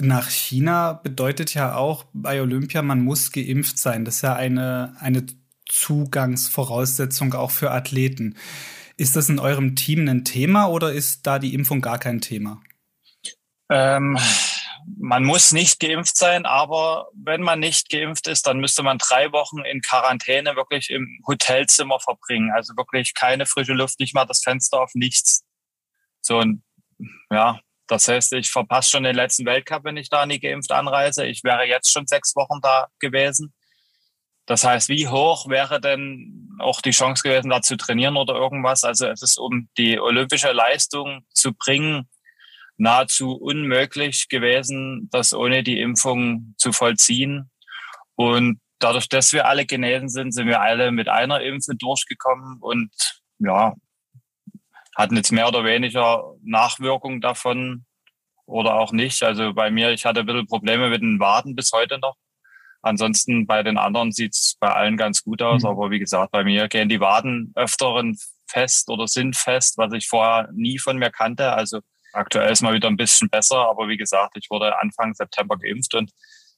Nach 0.00 0.28
China 0.28 0.94
bedeutet 0.94 1.54
ja 1.54 1.74
auch 1.74 2.04
bei 2.12 2.40
Olympia, 2.40 2.82
man 2.82 3.02
muss 3.02 3.32
geimpft 3.32 3.78
sein. 3.78 4.04
Das 4.04 4.16
ist 4.16 4.22
ja 4.22 4.34
eine, 4.34 4.96
eine 5.00 5.26
Zugangsvoraussetzung 5.68 7.34
auch 7.34 7.50
für 7.50 7.70
Athleten. 7.70 8.36
Ist 8.96 9.16
das 9.16 9.28
in 9.28 9.38
eurem 9.38 9.76
Team 9.76 10.06
ein 10.08 10.24
Thema 10.24 10.66
oder 10.66 10.92
ist 10.92 11.26
da 11.26 11.38
die 11.38 11.54
Impfung 11.54 11.80
gar 11.80 11.98
kein 11.98 12.20
Thema? 12.20 12.60
Ähm, 13.70 14.18
man 14.98 15.24
muss 15.24 15.52
nicht 15.52 15.80
geimpft 15.80 16.16
sein, 16.16 16.44
aber 16.44 17.08
wenn 17.14 17.42
man 17.42 17.60
nicht 17.60 17.88
geimpft 17.88 18.26
ist, 18.26 18.46
dann 18.46 18.58
müsste 18.58 18.82
man 18.82 18.98
drei 18.98 19.32
Wochen 19.32 19.60
in 19.60 19.80
Quarantäne 19.80 20.56
wirklich 20.56 20.90
im 20.90 21.20
Hotelzimmer 21.26 22.00
verbringen. 22.00 22.50
Also 22.54 22.76
wirklich 22.76 23.14
keine 23.14 23.46
frische 23.46 23.72
Luft, 23.72 24.00
nicht 24.00 24.14
mal 24.14 24.24
das 24.24 24.42
Fenster 24.42 24.80
auf 24.80 24.90
nichts. 24.94 25.44
So 26.20 26.38
und 26.38 26.62
ja, 27.30 27.60
das 27.90 28.06
heißt, 28.06 28.34
ich 28.34 28.50
verpasse 28.50 28.90
schon 28.90 29.02
den 29.02 29.16
letzten 29.16 29.44
Weltcup, 29.46 29.82
wenn 29.82 29.96
ich 29.96 30.08
da 30.08 30.24
nie 30.24 30.38
geimpft 30.38 30.70
anreise. 30.70 31.26
Ich 31.26 31.42
wäre 31.42 31.64
jetzt 31.64 31.92
schon 31.92 32.06
sechs 32.06 32.36
Wochen 32.36 32.60
da 32.62 32.86
gewesen. 33.00 33.52
Das 34.46 34.62
heißt, 34.62 34.88
wie 34.88 35.08
hoch 35.08 35.48
wäre 35.48 35.80
denn 35.80 36.56
auch 36.60 36.80
die 36.80 36.92
Chance 36.92 37.24
gewesen, 37.24 37.50
da 37.50 37.62
zu 37.62 37.76
trainieren 37.76 38.16
oder 38.16 38.34
irgendwas? 38.34 38.84
Also 38.84 39.08
es 39.08 39.22
ist, 39.22 39.38
um 39.38 39.68
die 39.76 39.98
olympische 39.98 40.52
Leistung 40.52 41.26
zu 41.34 41.52
bringen, 41.52 42.08
nahezu 42.76 43.32
unmöglich 43.32 44.28
gewesen, 44.28 45.08
das 45.10 45.34
ohne 45.34 45.64
die 45.64 45.80
Impfung 45.80 46.54
zu 46.58 46.70
vollziehen. 46.72 47.50
Und 48.14 48.60
dadurch, 48.78 49.08
dass 49.08 49.32
wir 49.32 49.48
alle 49.48 49.66
genesen 49.66 50.08
sind, 50.08 50.32
sind 50.32 50.46
wir 50.46 50.60
alle 50.60 50.92
mit 50.92 51.08
einer 51.08 51.40
Impfe 51.40 51.74
durchgekommen 51.74 52.58
und 52.60 52.92
ja, 53.40 53.74
hatten 55.00 55.16
jetzt 55.16 55.32
mehr 55.32 55.48
oder 55.48 55.64
weniger 55.64 56.34
Nachwirkungen 56.42 57.20
davon 57.20 57.86
oder 58.46 58.74
auch 58.74 58.92
nicht. 58.92 59.22
Also 59.22 59.54
bei 59.54 59.70
mir, 59.70 59.90
ich 59.90 60.04
hatte 60.04 60.20
ein 60.20 60.26
bisschen 60.26 60.46
Probleme 60.46 60.90
mit 60.90 61.02
den 61.02 61.18
Waden 61.18 61.56
bis 61.56 61.72
heute 61.72 61.98
noch. 61.98 62.16
Ansonsten 62.82 63.46
bei 63.46 63.62
den 63.62 63.78
anderen 63.78 64.12
sieht's 64.12 64.56
bei 64.58 64.72
allen 64.72 64.96
ganz 64.96 65.22
gut 65.22 65.42
aus. 65.42 65.62
Mhm. 65.62 65.68
Aber 65.68 65.90
wie 65.90 65.98
gesagt, 65.98 66.32
bei 66.32 66.44
mir 66.44 66.68
gehen 66.68 66.88
die 66.88 67.00
Waden 67.00 67.52
öfteren 67.54 68.18
fest 68.46 68.88
oder 68.88 69.06
sind 69.06 69.36
fest, 69.36 69.78
was 69.78 69.92
ich 69.92 70.08
vorher 70.08 70.48
nie 70.52 70.78
von 70.78 70.98
mir 70.98 71.10
kannte. 71.10 71.52
Also 71.52 71.80
aktuell 72.12 72.50
ist 72.50 72.62
mal 72.62 72.74
wieder 72.74 72.88
ein 72.88 72.96
bisschen 72.96 73.28
besser. 73.28 73.68
Aber 73.68 73.88
wie 73.88 73.96
gesagt, 73.96 74.36
ich 74.36 74.50
wurde 74.50 74.78
Anfang 74.80 75.14
September 75.14 75.56
geimpft 75.56 75.94
und 75.94 76.10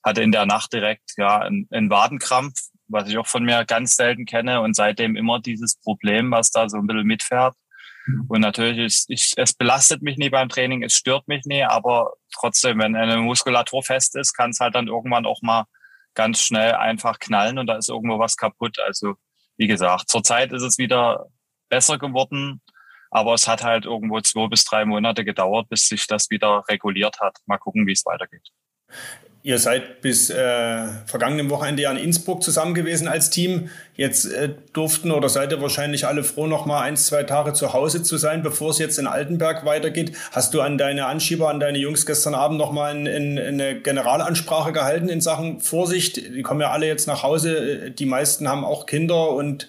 hatte 0.04 0.22
in 0.22 0.32
der 0.32 0.46
Nacht 0.46 0.72
direkt 0.72 1.12
ja 1.16 1.38
einen, 1.38 1.68
einen 1.70 1.90
Wadenkrampf, 1.90 2.58
was 2.88 3.08
ich 3.08 3.18
auch 3.18 3.26
von 3.26 3.44
mir 3.44 3.64
ganz 3.64 3.96
selten 3.96 4.24
kenne. 4.24 4.62
Und 4.62 4.74
seitdem 4.74 5.16
immer 5.16 5.40
dieses 5.40 5.80
Problem, 5.80 6.30
was 6.30 6.50
da 6.50 6.68
so 6.68 6.78
ein 6.78 6.86
bisschen 6.86 7.06
mitfährt. 7.06 7.54
Und 8.28 8.40
natürlich, 8.40 8.78
ist, 8.78 9.10
ich, 9.10 9.32
es 9.36 9.54
belastet 9.54 10.02
mich 10.02 10.16
nie 10.16 10.30
beim 10.30 10.48
Training, 10.48 10.82
es 10.82 10.94
stört 10.94 11.28
mich 11.28 11.44
nie, 11.44 11.62
aber 11.62 12.14
trotzdem, 12.34 12.78
wenn 12.78 12.96
eine 12.96 13.18
Muskulatur 13.18 13.82
fest 13.82 14.16
ist, 14.16 14.32
kann 14.32 14.50
es 14.50 14.60
halt 14.60 14.74
dann 14.74 14.88
irgendwann 14.88 15.26
auch 15.26 15.40
mal 15.42 15.66
ganz 16.14 16.40
schnell 16.40 16.74
einfach 16.74 17.18
knallen 17.18 17.58
und 17.58 17.66
da 17.66 17.76
ist 17.76 17.88
irgendwo 17.88 18.18
was 18.18 18.36
kaputt. 18.36 18.78
Also 18.80 19.14
wie 19.56 19.66
gesagt, 19.66 20.08
zurzeit 20.08 20.52
ist 20.52 20.62
es 20.62 20.78
wieder 20.78 21.26
besser 21.68 21.98
geworden, 21.98 22.60
aber 23.10 23.34
es 23.34 23.46
hat 23.46 23.62
halt 23.62 23.84
irgendwo 23.84 24.20
zwei 24.20 24.48
bis 24.48 24.64
drei 24.64 24.84
Monate 24.84 25.24
gedauert, 25.24 25.68
bis 25.68 25.84
sich 25.84 26.06
das 26.06 26.30
wieder 26.30 26.64
reguliert 26.68 27.20
hat. 27.20 27.38
Mal 27.46 27.58
gucken, 27.58 27.86
wie 27.86 27.92
es 27.92 28.04
weitergeht. 28.04 28.48
Ihr 29.44 29.58
seid 29.58 30.02
bis 30.02 30.30
äh, 30.30 30.86
vergangenen 31.06 31.50
Wochenende 31.50 31.82
ja 31.82 31.90
in 31.90 31.96
Innsbruck 31.96 32.44
zusammen 32.44 32.74
gewesen 32.74 33.08
als 33.08 33.28
Team. 33.28 33.70
Jetzt 33.96 34.24
äh, 34.32 34.50
durften 34.72 35.10
oder 35.10 35.28
seid 35.28 35.50
ihr 35.50 35.60
wahrscheinlich 35.60 36.06
alle 36.06 36.22
froh, 36.22 36.46
noch 36.46 36.64
mal 36.64 36.82
ein, 36.82 36.96
zwei 36.96 37.24
Tage 37.24 37.52
zu 37.52 37.72
Hause 37.72 38.04
zu 38.04 38.18
sein, 38.18 38.44
bevor 38.44 38.70
es 38.70 38.78
jetzt 38.78 39.00
in 39.00 39.08
Altenberg 39.08 39.64
weitergeht. 39.64 40.12
Hast 40.30 40.54
du 40.54 40.60
an 40.60 40.78
deine 40.78 41.06
Anschieber, 41.06 41.48
an 41.48 41.58
deine 41.58 41.78
Jungs 41.78 42.06
gestern 42.06 42.36
Abend 42.36 42.56
noch 42.56 42.70
mal 42.70 42.96
in, 42.96 43.06
in, 43.06 43.36
in 43.36 43.60
eine 43.60 43.80
Generalansprache 43.80 44.70
gehalten 44.70 45.08
in 45.08 45.20
Sachen 45.20 45.60
Vorsicht? 45.60 46.18
Die 46.18 46.42
kommen 46.42 46.60
ja 46.60 46.70
alle 46.70 46.86
jetzt 46.86 47.08
nach 47.08 47.24
Hause. 47.24 47.90
Die 47.90 48.06
meisten 48.06 48.48
haben 48.48 48.64
auch 48.64 48.86
Kinder 48.86 49.30
und 49.30 49.68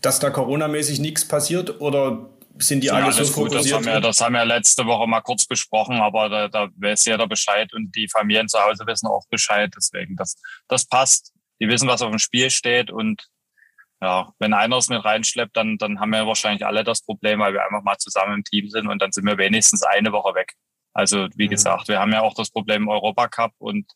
dass 0.00 0.20
da 0.20 0.30
coronamäßig 0.30 1.00
nichts 1.00 1.26
passiert 1.26 1.82
oder 1.82 2.30
sind 2.58 2.82
die 2.82 2.88
ja, 2.88 2.94
alle 2.94 3.12
so 3.12 3.24
gut. 3.32 3.54
Das 3.54 3.72
haben, 3.72 3.84
wir, 3.84 4.00
das 4.00 4.20
haben 4.20 4.34
wir 4.34 4.44
letzte 4.44 4.86
Woche 4.86 5.06
mal 5.06 5.20
kurz 5.20 5.46
besprochen, 5.46 6.00
aber 6.00 6.28
da, 6.28 6.48
da 6.48 6.68
weiß 6.76 7.04
jeder 7.06 7.26
Bescheid 7.26 7.72
und 7.72 7.94
die 7.94 8.08
Familien 8.08 8.48
zu 8.48 8.58
Hause 8.58 8.86
wissen 8.86 9.06
auch 9.06 9.26
Bescheid. 9.28 9.72
Deswegen, 9.76 10.16
das, 10.16 10.40
das 10.68 10.86
passt. 10.86 11.32
Die 11.60 11.68
wissen, 11.68 11.88
was 11.88 12.02
auf 12.02 12.10
dem 12.10 12.18
Spiel 12.18 12.50
steht 12.50 12.90
und 12.90 13.28
ja, 14.00 14.32
wenn 14.38 14.52
einer 14.52 14.76
es 14.76 14.88
mit 14.88 15.04
reinschleppt, 15.04 15.56
dann, 15.56 15.78
dann 15.78 15.98
haben 15.98 16.10
wir 16.10 16.26
wahrscheinlich 16.26 16.66
alle 16.66 16.84
das 16.84 17.02
Problem, 17.02 17.38
weil 17.38 17.54
wir 17.54 17.64
einfach 17.64 17.82
mal 17.82 17.96
zusammen 17.96 18.34
im 18.34 18.44
Team 18.44 18.68
sind 18.68 18.88
und 18.88 19.00
dann 19.00 19.12
sind 19.12 19.24
wir 19.24 19.38
wenigstens 19.38 19.82
eine 19.82 20.12
Woche 20.12 20.34
weg. 20.34 20.54
Also 20.92 21.28
wie 21.36 21.46
mhm. 21.46 21.50
gesagt, 21.50 21.88
wir 21.88 22.00
haben 22.00 22.12
ja 22.12 22.20
auch 22.20 22.34
das 22.34 22.50
Problem 22.50 22.82
im 22.82 22.88
Europacup 22.88 23.52
und 23.58 23.90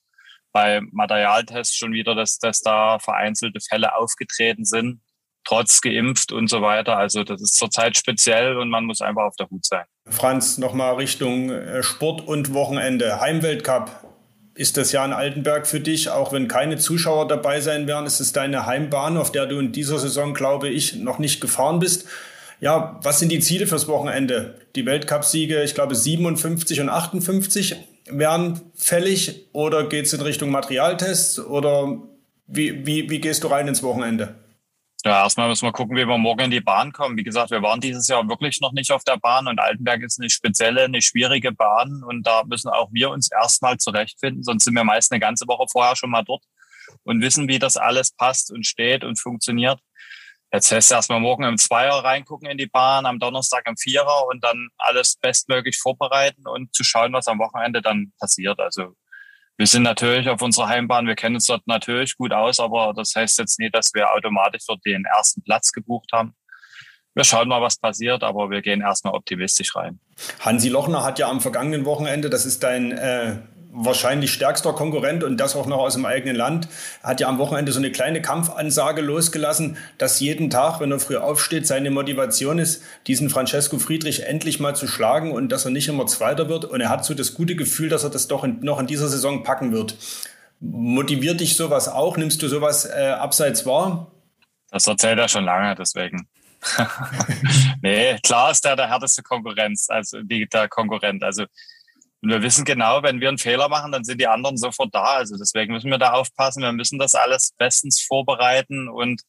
bei 0.52 0.80
Materialtests 0.80 1.76
schon 1.76 1.92
wieder, 1.92 2.14
dass, 2.14 2.38
dass 2.38 2.62
da 2.62 2.98
vereinzelte 2.98 3.60
Fälle 3.60 3.94
aufgetreten 3.96 4.64
sind 4.64 5.02
trotz 5.48 5.80
geimpft 5.80 6.30
und 6.30 6.50
so 6.50 6.60
weiter. 6.60 6.98
Also 6.98 7.24
das 7.24 7.40
ist 7.40 7.56
zurzeit 7.56 7.96
speziell 7.96 8.58
und 8.58 8.68
man 8.68 8.84
muss 8.84 9.00
einfach 9.00 9.22
auf 9.22 9.36
der 9.36 9.48
Hut 9.48 9.64
sein. 9.64 9.84
Franz, 10.06 10.58
nochmal 10.58 10.96
Richtung 10.96 11.48
äh, 11.50 11.82
Sport 11.82 12.26
und 12.26 12.52
Wochenende. 12.52 13.20
Heimweltcup. 13.20 14.04
Ist 14.54 14.76
das 14.76 14.90
Jahr 14.90 15.06
in 15.06 15.12
Altenberg 15.12 15.68
für 15.68 15.78
dich, 15.78 16.10
auch 16.10 16.32
wenn 16.32 16.48
keine 16.48 16.78
Zuschauer 16.78 17.28
dabei 17.28 17.60
sein 17.60 17.86
werden, 17.86 18.06
ist 18.06 18.18
es 18.18 18.32
deine 18.32 18.66
Heimbahn, 18.66 19.16
auf 19.16 19.30
der 19.30 19.46
du 19.46 19.60
in 19.60 19.70
dieser 19.70 20.00
Saison, 20.00 20.34
glaube 20.34 20.68
ich, 20.68 20.96
noch 20.96 21.20
nicht 21.20 21.40
gefahren 21.40 21.78
bist. 21.78 22.08
Ja, 22.60 22.98
was 23.04 23.20
sind 23.20 23.30
die 23.30 23.38
Ziele 23.38 23.68
fürs 23.68 23.86
Wochenende? 23.86 24.56
Die 24.74 24.84
Weltcupsiege, 24.84 25.62
ich 25.62 25.74
glaube 25.74 25.94
57 25.94 26.80
und 26.80 26.88
58 26.88 27.76
wären 28.10 28.60
fällig 28.74 29.46
oder 29.52 29.88
geht 29.88 30.06
es 30.06 30.12
in 30.12 30.22
Richtung 30.22 30.50
Materialtests 30.50 31.38
oder 31.38 32.02
wie, 32.48 32.84
wie, 32.84 33.08
wie 33.08 33.20
gehst 33.20 33.44
du 33.44 33.46
rein 33.46 33.68
ins 33.68 33.84
Wochenende? 33.84 34.34
Ja, 35.04 35.22
erstmal 35.22 35.48
müssen 35.48 35.64
wir 35.64 35.72
gucken, 35.72 35.96
wie 35.96 36.06
wir 36.06 36.18
morgen 36.18 36.40
in 36.40 36.50
die 36.50 36.60
Bahn 36.60 36.92
kommen. 36.92 37.16
Wie 37.16 37.22
gesagt, 37.22 37.52
wir 37.52 37.62
waren 37.62 37.80
dieses 37.80 38.08
Jahr 38.08 38.28
wirklich 38.28 38.60
noch 38.60 38.72
nicht 38.72 38.90
auf 38.90 39.04
der 39.04 39.16
Bahn 39.16 39.46
und 39.46 39.60
Altenberg 39.60 40.02
ist 40.02 40.18
eine 40.18 40.28
spezielle, 40.28 40.84
eine 40.84 41.00
schwierige 41.00 41.52
Bahn 41.52 42.02
und 42.02 42.26
da 42.26 42.42
müssen 42.44 42.68
auch 42.68 42.88
wir 42.90 43.10
uns 43.10 43.30
erstmal 43.30 43.78
zurechtfinden, 43.78 44.42
sonst 44.42 44.64
sind 44.64 44.74
wir 44.74 44.82
meist 44.82 45.12
eine 45.12 45.20
ganze 45.20 45.46
Woche 45.46 45.66
vorher 45.70 45.94
schon 45.94 46.10
mal 46.10 46.24
dort 46.24 46.42
und 47.04 47.22
wissen, 47.22 47.46
wie 47.46 47.60
das 47.60 47.76
alles 47.76 48.10
passt 48.10 48.50
und 48.50 48.66
steht 48.66 49.04
und 49.04 49.20
funktioniert. 49.20 49.78
Jetzt 50.52 50.72
heißt 50.72 50.90
erstmal 50.90 51.20
morgen 51.20 51.44
im 51.44 51.58
Zweier 51.58 52.02
reingucken 52.02 52.48
in 52.48 52.58
die 52.58 52.66
Bahn, 52.66 53.06
am 53.06 53.20
Donnerstag 53.20 53.66
im 53.66 53.76
Vierer 53.76 54.26
und 54.28 54.42
dann 54.42 54.68
alles 54.78 55.16
bestmöglich 55.16 55.78
vorbereiten 55.78 56.48
und 56.48 56.74
zu 56.74 56.82
schauen, 56.82 57.12
was 57.12 57.28
am 57.28 57.38
Wochenende 57.38 57.82
dann 57.82 58.12
passiert. 58.18 58.58
Also 58.58 58.94
wir 59.58 59.66
sind 59.66 59.82
natürlich 59.82 60.28
auf 60.28 60.40
unserer 60.40 60.68
Heimbahn, 60.68 61.08
wir 61.08 61.16
kennen 61.16 61.34
uns 61.34 61.46
dort 61.46 61.66
natürlich 61.66 62.16
gut 62.16 62.32
aus, 62.32 62.60
aber 62.60 62.94
das 62.96 63.12
heißt 63.14 63.38
jetzt 63.40 63.58
nicht, 63.58 63.74
dass 63.74 63.92
wir 63.92 64.10
automatisch 64.14 64.62
dort 64.66 64.84
den 64.86 65.04
ersten 65.04 65.42
Platz 65.42 65.72
gebucht 65.72 66.10
haben. 66.12 66.34
Wir 67.14 67.24
schauen 67.24 67.48
mal, 67.48 67.60
was 67.60 67.76
passiert, 67.76 68.22
aber 68.22 68.50
wir 68.50 68.62
gehen 68.62 68.80
erstmal 68.80 69.14
optimistisch 69.14 69.74
rein. 69.74 69.98
Hansi 70.38 70.68
Lochner 70.68 71.02
hat 71.02 71.18
ja 71.18 71.28
am 71.28 71.40
vergangenen 71.40 71.84
Wochenende, 71.84 72.30
das 72.30 72.46
ist 72.46 72.62
dein 72.62 72.92
äh, 72.92 73.38
wahrscheinlich 73.70 74.32
stärkster 74.32 74.72
Konkurrent 74.72 75.22
und 75.22 75.36
das 75.36 75.54
auch 75.54 75.66
noch 75.66 75.78
aus 75.78 75.94
dem 75.94 76.06
eigenen 76.06 76.36
Land, 76.36 76.68
hat 77.02 77.20
ja 77.20 77.28
am 77.28 77.38
Wochenende 77.38 77.72
so 77.72 77.78
eine 77.78 77.92
kleine 77.92 78.22
Kampfansage 78.22 79.02
losgelassen, 79.02 79.76
dass 79.98 80.20
jeden 80.20 80.50
Tag, 80.50 80.80
wenn 80.80 80.90
er 80.90 81.00
früh 81.00 81.16
aufsteht, 81.16 81.66
seine 81.66 81.90
Motivation 81.90 82.58
ist, 82.58 82.82
diesen 83.06 83.30
Francesco 83.30 83.78
Friedrich 83.78 84.24
endlich 84.24 84.58
mal 84.60 84.74
zu 84.74 84.88
schlagen 84.88 85.32
und 85.32 85.50
dass 85.50 85.64
er 85.64 85.70
nicht 85.70 85.88
immer 85.88 86.06
Zweiter 86.06 86.48
wird. 86.48 86.64
Und 86.64 86.80
er 86.80 86.88
hat 86.88 87.04
so 87.04 87.14
das 87.14 87.34
gute 87.34 87.56
Gefühl, 87.56 87.88
dass 87.88 88.04
er 88.04 88.10
das 88.10 88.28
doch 88.28 88.44
in, 88.44 88.60
noch 88.60 88.80
in 88.80 88.86
dieser 88.86 89.08
Saison 89.08 89.42
packen 89.42 89.72
wird. 89.72 89.96
Motiviert 90.60 91.40
dich 91.40 91.56
sowas 91.56 91.88
auch? 91.88 92.16
Nimmst 92.16 92.42
du 92.42 92.48
sowas 92.48 92.84
äh, 92.84 93.08
abseits 93.08 93.64
wahr? 93.66 94.10
Das 94.70 94.86
erzählt 94.86 95.18
er 95.18 95.28
schon 95.28 95.44
lange, 95.44 95.74
deswegen. 95.74 96.28
nee, 97.82 98.18
klar 98.24 98.50
ist 98.50 98.64
der 98.64 98.74
der 98.74 98.88
härteste 98.88 99.22
Konkurrenz, 99.22 99.88
also 99.88 100.20
der 100.22 100.68
Konkurrent. 100.68 101.22
Also 101.22 101.44
und 102.20 102.30
wir 102.30 102.42
wissen 102.42 102.64
genau, 102.64 103.02
wenn 103.02 103.20
wir 103.20 103.28
einen 103.28 103.38
Fehler 103.38 103.68
machen, 103.68 103.92
dann 103.92 104.04
sind 104.04 104.20
die 104.20 104.26
anderen 104.26 104.56
sofort 104.56 104.92
da. 104.92 105.04
Also 105.04 105.36
deswegen 105.36 105.72
müssen 105.72 105.90
wir 105.90 105.98
da 105.98 106.12
aufpassen. 106.12 106.62
Wir 106.62 106.72
müssen 106.72 106.98
das 106.98 107.14
alles 107.14 107.52
bestens 107.56 108.00
vorbereiten 108.00 108.88
und 108.88 109.22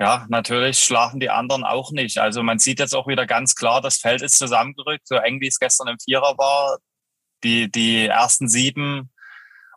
ja, 0.00 0.26
natürlich 0.28 0.80
schlafen 0.80 1.20
die 1.20 1.30
anderen 1.30 1.64
auch 1.64 1.92
nicht. 1.92 2.18
Also 2.18 2.42
man 2.42 2.58
sieht 2.58 2.80
jetzt 2.80 2.94
auch 2.94 3.06
wieder 3.06 3.26
ganz 3.26 3.54
klar, 3.54 3.80
das 3.80 3.96
Feld 3.96 4.22
ist 4.22 4.38
zusammengerückt, 4.38 5.06
so 5.06 5.14
eng 5.16 5.40
wie 5.40 5.46
es 5.46 5.60
gestern 5.60 5.88
im 5.88 5.98
Vierer 5.98 6.36
war. 6.36 6.78
Die, 7.44 7.70
die 7.70 8.06
ersten 8.06 8.48
sieben 8.48 9.10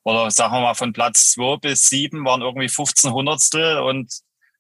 oder 0.04 0.32
sagen 0.32 0.54
wir 0.54 0.62
mal 0.62 0.74
von 0.74 0.94
Platz 0.94 1.34
zwei 1.34 1.58
bis 1.58 1.84
sieben 1.84 2.26
waren 2.26 2.42
irgendwie 2.42 2.70
15 2.70 3.12
Hundertstel 3.12 3.80
und 3.80 4.12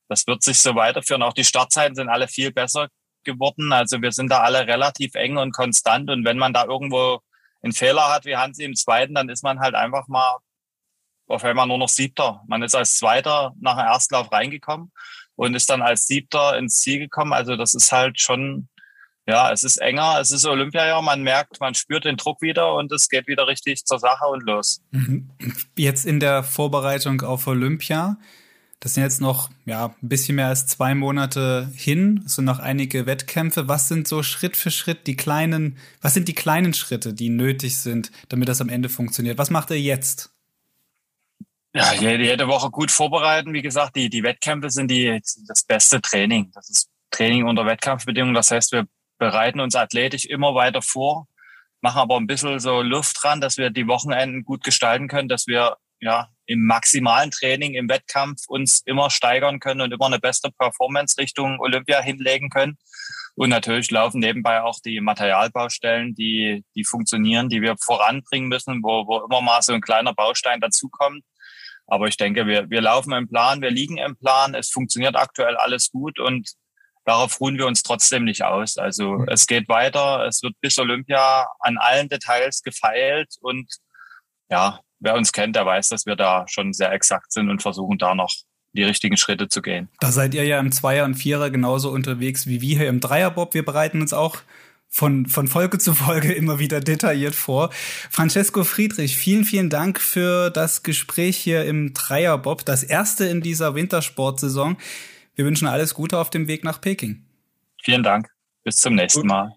das 0.09 0.27
wird 0.27 0.43
sich 0.43 0.59
so 0.59 0.75
weiterführen. 0.75 1.23
Auch 1.23 1.33
die 1.33 1.45
Startzeiten 1.45 1.95
sind 1.95 2.09
alle 2.09 2.27
viel 2.27 2.51
besser 2.51 2.89
geworden. 3.23 3.71
Also 3.71 4.01
wir 4.01 4.11
sind 4.11 4.29
da 4.29 4.41
alle 4.41 4.67
relativ 4.67 5.15
eng 5.15 5.37
und 5.37 5.53
konstant 5.53 6.09
und 6.09 6.25
wenn 6.25 6.37
man 6.37 6.53
da 6.53 6.65
irgendwo 6.65 7.21
einen 7.61 7.73
Fehler 7.73 8.13
hat 8.13 8.25
wie 8.25 8.35
Hansi 8.35 8.63
im 8.63 8.75
zweiten, 8.75 9.15
dann 9.15 9.29
ist 9.29 9.43
man 9.43 9.59
halt 9.59 9.75
einfach 9.75 10.07
mal 10.07 10.37
auf 11.27 11.43
einmal 11.43 11.67
nur 11.67 11.77
noch 11.77 11.89
Siebter. 11.89 12.43
Man 12.47 12.63
ist 12.63 12.75
als 12.75 12.97
Zweiter 12.97 13.53
nach 13.59 13.77
dem 13.77 13.85
Erstlauf 13.85 14.31
reingekommen 14.31 14.91
und 15.35 15.55
ist 15.55 15.69
dann 15.69 15.81
als 15.81 16.07
Siebter 16.07 16.57
ins 16.57 16.79
Ziel 16.79 16.99
gekommen. 16.99 17.33
Also 17.33 17.55
das 17.55 17.73
ist 17.73 17.91
halt 17.91 18.19
schon, 18.19 18.69
ja, 19.27 19.51
es 19.51 19.63
ist 19.63 19.77
enger, 19.77 20.19
es 20.19 20.31
ist 20.31 20.45
Olympiajahr, 20.45 21.01
man 21.01 21.21
merkt, 21.21 21.59
man 21.59 21.75
spürt 21.75 22.05
den 22.05 22.17
Druck 22.17 22.41
wieder 22.41 22.73
und 22.75 22.91
es 22.91 23.09
geht 23.09 23.27
wieder 23.27 23.47
richtig 23.47 23.85
zur 23.85 23.99
Sache 23.99 24.25
und 24.25 24.43
los. 24.43 24.81
Mhm. 24.91 25.29
Jetzt 25.75 26.05
in 26.05 26.19
der 26.19 26.43
Vorbereitung 26.43 27.21
auf 27.21 27.45
Olympia, 27.47 28.17
das 28.79 28.93
sind 28.93 29.03
jetzt 29.03 29.21
noch 29.21 29.49
ja, 29.65 29.95
ein 30.01 30.09
bisschen 30.09 30.35
mehr 30.35 30.47
als 30.47 30.67
zwei 30.67 30.93
Monate 30.93 31.71
hin, 31.75 32.23
es 32.25 32.35
sind 32.35 32.45
noch 32.45 32.59
einige 32.59 33.05
Wettkämpfe. 33.05 33.67
Was 33.67 33.87
sind 33.87 34.07
so 34.07 34.21
Schritt 34.21 34.55
für 34.55 34.69
Schritt 34.69 35.07
die 35.07 35.15
kleinen, 35.15 35.77
was 36.01 36.13
sind 36.13 36.27
die 36.27 36.35
kleinen 36.35 36.73
Schritte, 36.73 37.13
die 37.13 37.29
nötig 37.29 37.77
sind, 37.77 38.11
damit 38.29 38.49
das 38.49 38.61
am 38.61 38.69
Ende 38.69 38.89
funktioniert? 38.89 39.37
Was 39.37 39.49
macht 39.49 39.71
ihr 39.71 39.81
jetzt? 39.81 40.31
Ja, 41.73 41.93
jede, 41.93 42.23
jede 42.23 42.47
Woche 42.47 42.69
gut 42.69 42.91
vorbereiten. 42.91 43.53
Wie 43.53 43.61
gesagt, 43.61 43.95
die, 43.95 44.09
die 44.09 44.23
Wettkämpfe 44.23 44.69
sind 44.69 44.89
die, 44.89 45.21
das 45.47 45.63
beste 45.63 46.01
Training. 46.01 46.51
Das 46.53 46.69
ist 46.69 46.89
Training 47.11 47.45
unter 47.45 47.65
Wettkampfbedingungen. 47.65 48.35
Das 48.35 48.51
heißt, 48.51 48.71
wir 48.71 48.87
bereiten 49.17 49.59
uns 49.59 49.75
athletisch 49.75 50.25
immer 50.25 50.55
weiter 50.55 50.81
vor, 50.81 51.27
machen 51.81 51.99
aber 51.99 52.17
ein 52.17 52.27
bisschen 52.27 52.59
so 52.59 52.81
Luft 52.81 53.17
dran, 53.21 53.41
dass 53.41 53.57
wir 53.57 53.69
die 53.69 53.87
Wochenenden 53.87 54.43
gut 54.43 54.63
gestalten 54.63 55.07
können, 55.07 55.29
dass 55.29 55.47
wir 55.47 55.77
ja, 55.99 56.29
im 56.47 56.65
maximalen 56.65 57.29
Training, 57.29 57.75
im 57.75 57.89
Wettkampf 57.89 58.43
uns 58.47 58.81
immer 58.85 59.09
steigern 59.09 59.59
können 59.59 59.81
und 59.81 59.93
immer 59.93 60.07
eine 60.07 60.19
beste 60.19 60.49
Performance 60.51 61.17
Richtung 61.17 61.59
Olympia 61.59 62.01
hinlegen 62.01 62.49
können. 62.49 62.77
Und 63.35 63.49
natürlich 63.49 63.91
laufen 63.91 64.19
nebenbei 64.19 64.61
auch 64.61 64.79
die 64.83 64.99
Materialbaustellen, 64.99 66.15
die, 66.15 66.65
die 66.75 66.85
funktionieren, 66.85 67.49
die 67.49 67.61
wir 67.61 67.75
voranbringen 67.77 68.47
müssen, 68.47 68.81
wo, 68.81 69.05
wo 69.05 69.25
immer 69.25 69.41
mal 69.41 69.61
so 69.61 69.73
ein 69.73 69.81
kleiner 69.81 70.13
Baustein 70.13 70.59
dazukommt. 70.59 71.23
Aber 71.85 72.07
ich 72.07 72.17
denke, 72.17 72.47
wir, 72.47 72.69
wir 72.69 72.81
laufen 72.81 73.13
im 73.13 73.29
Plan, 73.29 73.61
wir 73.61 73.69
liegen 73.69 73.97
im 73.97 74.17
Plan, 74.17 74.55
es 74.55 74.69
funktioniert 74.69 75.15
aktuell 75.15 75.55
alles 75.55 75.91
gut 75.91 76.19
und 76.19 76.49
darauf 77.05 77.39
ruhen 77.39 77.57
wir 77.57 77.67
uns 77.67 77.83
trotzdem 77.83 78.25
nicht 78.25 78.43
aus. 78.43 78.77
Also 78.77 79.19
mhm. 79.19 79.27
es 79.29 79.47
geht 79.47 79.69
weiter, 79.69 80.25
es 80.25 80.41
wird 80.43 80.55
bis 80.59 80.77
Olympia 80.79 81.47
an 81.59 81.77
allen 81.77 82.09
Details 82.09 82.61
gefeilt 82.61 83.35
und 83.41 83.71
ja, 84.49 84.79
wer 84.99 85.15
uns 85.15 85.31
kennt, 85.31 85.55
der 85.55 85.65
weiß, 85.65 85.89
dass 85.89 86.05
wir 86.05 86.15
da 86.15 86.45
schon 86.47 86.73
sehr 86.73 86.91
exakt 86.91 87.31
sind 87.31 87.49
und 87.49 87.61
versuchen 87.61 87.97
da 87.97 88.15
noch 88.15 88.33
die 88.73 88.83
richtigen 88.83 89.17
Schritte 89.17 89.47
zu 89.47 89.61
gehen. 89.61 89.89
Da 89.99 90.11
seid 90.11 90.33
ihr 90.33 90.45
ja 90.45 90.59
im 90.59 90.71
Zweier 90.71 91.05
und 91.05 91.15
Vierer 91.15 91.49
genauso 91.49 91.89
unterwegs 91.89 92.47
wie 92.47 92.61
wir 92.61 92.77
hier 92.77 92.89
im 92.89 92.99
Dreierbob. 92.99 93.53
Wir 93.53 93.65
bereiten 93.65 94.01
uns 94.01 94.13
auch 94.13 94.37
von, 94.87 95.25
von 95.25 95.47
Folge 95.47 95.79
zu 95.79 95.93
Folge 95.93 96.31
immer 96.33 96.59
wieder 96.59 96.79
detailliert 96.79 97.35
vor. 97.35 97.71
Francesco 98.09 98.63
Friedrich, 98.63 99.17
vielen, 99.17 99.43
vielen 99.43 99.69
Dank 99.69 99.99
für 99.99 100.49
das 100.49 100.83
Gespräch 100.83 101.37
hier 101.37 101.65
im 101.65 101.93
Dreierbob, 101.93 102.65
das 102.65 102.83
erste 102.83 103.25
in 103.25 103.41
dieser 103.41 103.75
Wintersportsaison. 103.75 104.77
Wir 105.35 105.45
wünschen 105.45 105.67
alles 105.67 105.93
Gute 105.93 106.17
auf 106.17 106.29
dem 106.29 106.47
Weg 106.47 106.63
nach 106.63 106.81
Peking. 106.81 107.23
Vielen 107.83 108.03
Dank. 108.03 108.29
Bis 108.63 108.77
zum 108.77 108.95
nächsten 108.95 109.21
Gut. 109.21 109.29
Mal. 109.29 109.53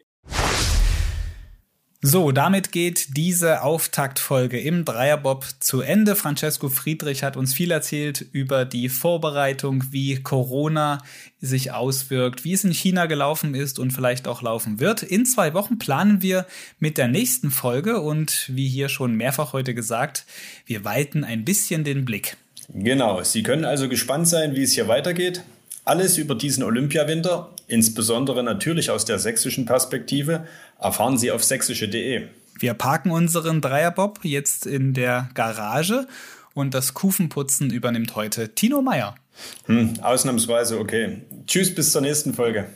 So, 2.03 2.33
damit 2.33 2.73
geht 2.73 3.19
diese 3.19 3.61
Auftaktfolge 3.61 4.59
im 4.59 4.87
Dreierbob 4.87 5.45
zu 5.59 5.83
Ende. 5.83 6.17
Francesco 6.17 6.71
Friedrich 6.71 7.23
hat 7.23 7.37
uns 7.37 7.53
viel 7.53 7.71
erzählt 7.71 8.25
über 8.33 8.65
die 8.65 8.89
Vorbereitung, 8.89 9.85
wie 9.91 10.23
Corona 10.23 11.03
sich 11.43 11.73
auswirkt, 11.73 12.43
wie 12.43 12.55
es 12.55 12.65
in 12.65 12.73
China 12.73 13.05
gelaufen 13.05 13.55
ist 13.55 13.79
und 13.79 13.91
vielleicht 13.91 14.29
auch 14.29 14.41
laufen 14.41 14.81
wird. 14.81 15.03
In 15.03 15.27
zwei 15.27 15.53
Wochen 15.53 15.79
planen 15.79 16.23
wir 16.23 16.47
mit 16.79 16.97
der 16.97 17.09
nächsten 17.09 17.51
Folge 17.51 18.01
und 18.01 18.49
wie 18.49 18.67
hier 18.67 18.89
schon 18.89 19.15
mehrfach 19.15 19.53
heute 19.53 19.75
gesagt, 19.75 20.25
wir 20.65 20.87
weiten 20.87 21.23
ein 21.23 21.45
bisschen 21.45 21.85
den 21.85 22.07
Blick. 22.07 22.39
Genau, 22.73 23.23
Sie 23.25 23.43
können 23.43 23.67
also 23.67 23.91
gespannt 23.91 24.27
sein, 24.27 24.55
wie 24.57 24.63
es 24.63 24.73
hier 24.73 24.89
weitergeht. 24.89 25.43
Alles 25.85 26.19
über 26.19 26.35
diesen 26.35 26.62
Olympiawinter, 26.62 27.51
insbesondere 27.66 28.43
natürlich 28.43 28.90
aus 28.90 29.05
der 29.05 29.19
sächsischen 29.19 29.64
Perspektive, 29.64 30.47
erfahren 30.79 31.19
Sie 31.19 31.31
auf 31.31 31.43
sächsische.de. 31.43 32.29
Wir 32.59 32.75
parken 32.75 33.11
unseren 33.11 33.61
Dreierbob 33.61 34.21
jetzt 34.23 34.66
in 34.66 34.93
der 34.93 35.31
Garage 35.35 36.07
und 36.53 36.75
das 36.75 36.95
Kufenputzen 36.95 37.71
übernimmt 37.71 38.14
heute 38.16 38.55
Tino 38.55 38.83
Meyer. 38.83 39.14
Hm, 39.64 39.95
ausnahmsweise 40.03 40.79
okay. 40.79 41.23
Tschüss, 41.47 41.75
bis 41.75 41.93
zur 41.93 42.03
nächsten 42.03 42.35
Folge. 42.35 42.66